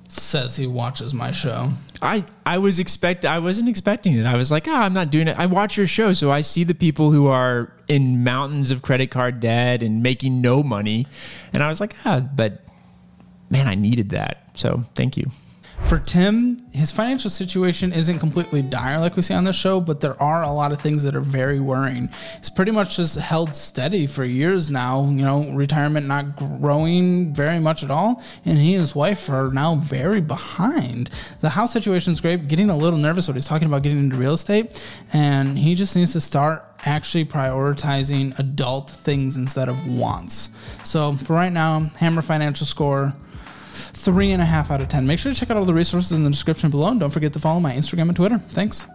[0.09, 1.71] Says he watches my show.
[2.01, 4.25] I I was expect I wasn't expecting it.
[4.25, 5.37] I was like, ah, I'm not doing it.
[5.37, 9.11] I watch your show, so I see the people who are in mountains of credit
[9.11, 11.07] card debt and making no money,
[11.51, 12.63] and I was like, ah, but
[13.49, 14.49] man, I needed that.
[14.53, 15.29] So thank you.
[15.83, 20.01] For Tim, his financial situation isn't completely dire like we see on the show, but
[20.01, 22.09] there are a lot of things that are very worrying.
[22.39, 27.59] He's pretty much just held steady for years now, you know, retirement not growing very
[27.59, 31.09] much at all, and he and his wife are now very behind.
[31.39, 34.17] The house situation is great, getting a little nervous when he's talking about getting into
[34.17, 40.49] real estate, and he just needs to start actually prioritizing adult things instead of wants.
[40.83, 43.13] So for right now, Hammer Financial Score
[43.77, 45.05] three and a half out of ten.
[45.05, 47.33] Make sure to check out all the resources in the description below, and don't forget
[47.33, 48.39] to follow my Instagram and Twitter.
[48.49, 48.87] Thanks.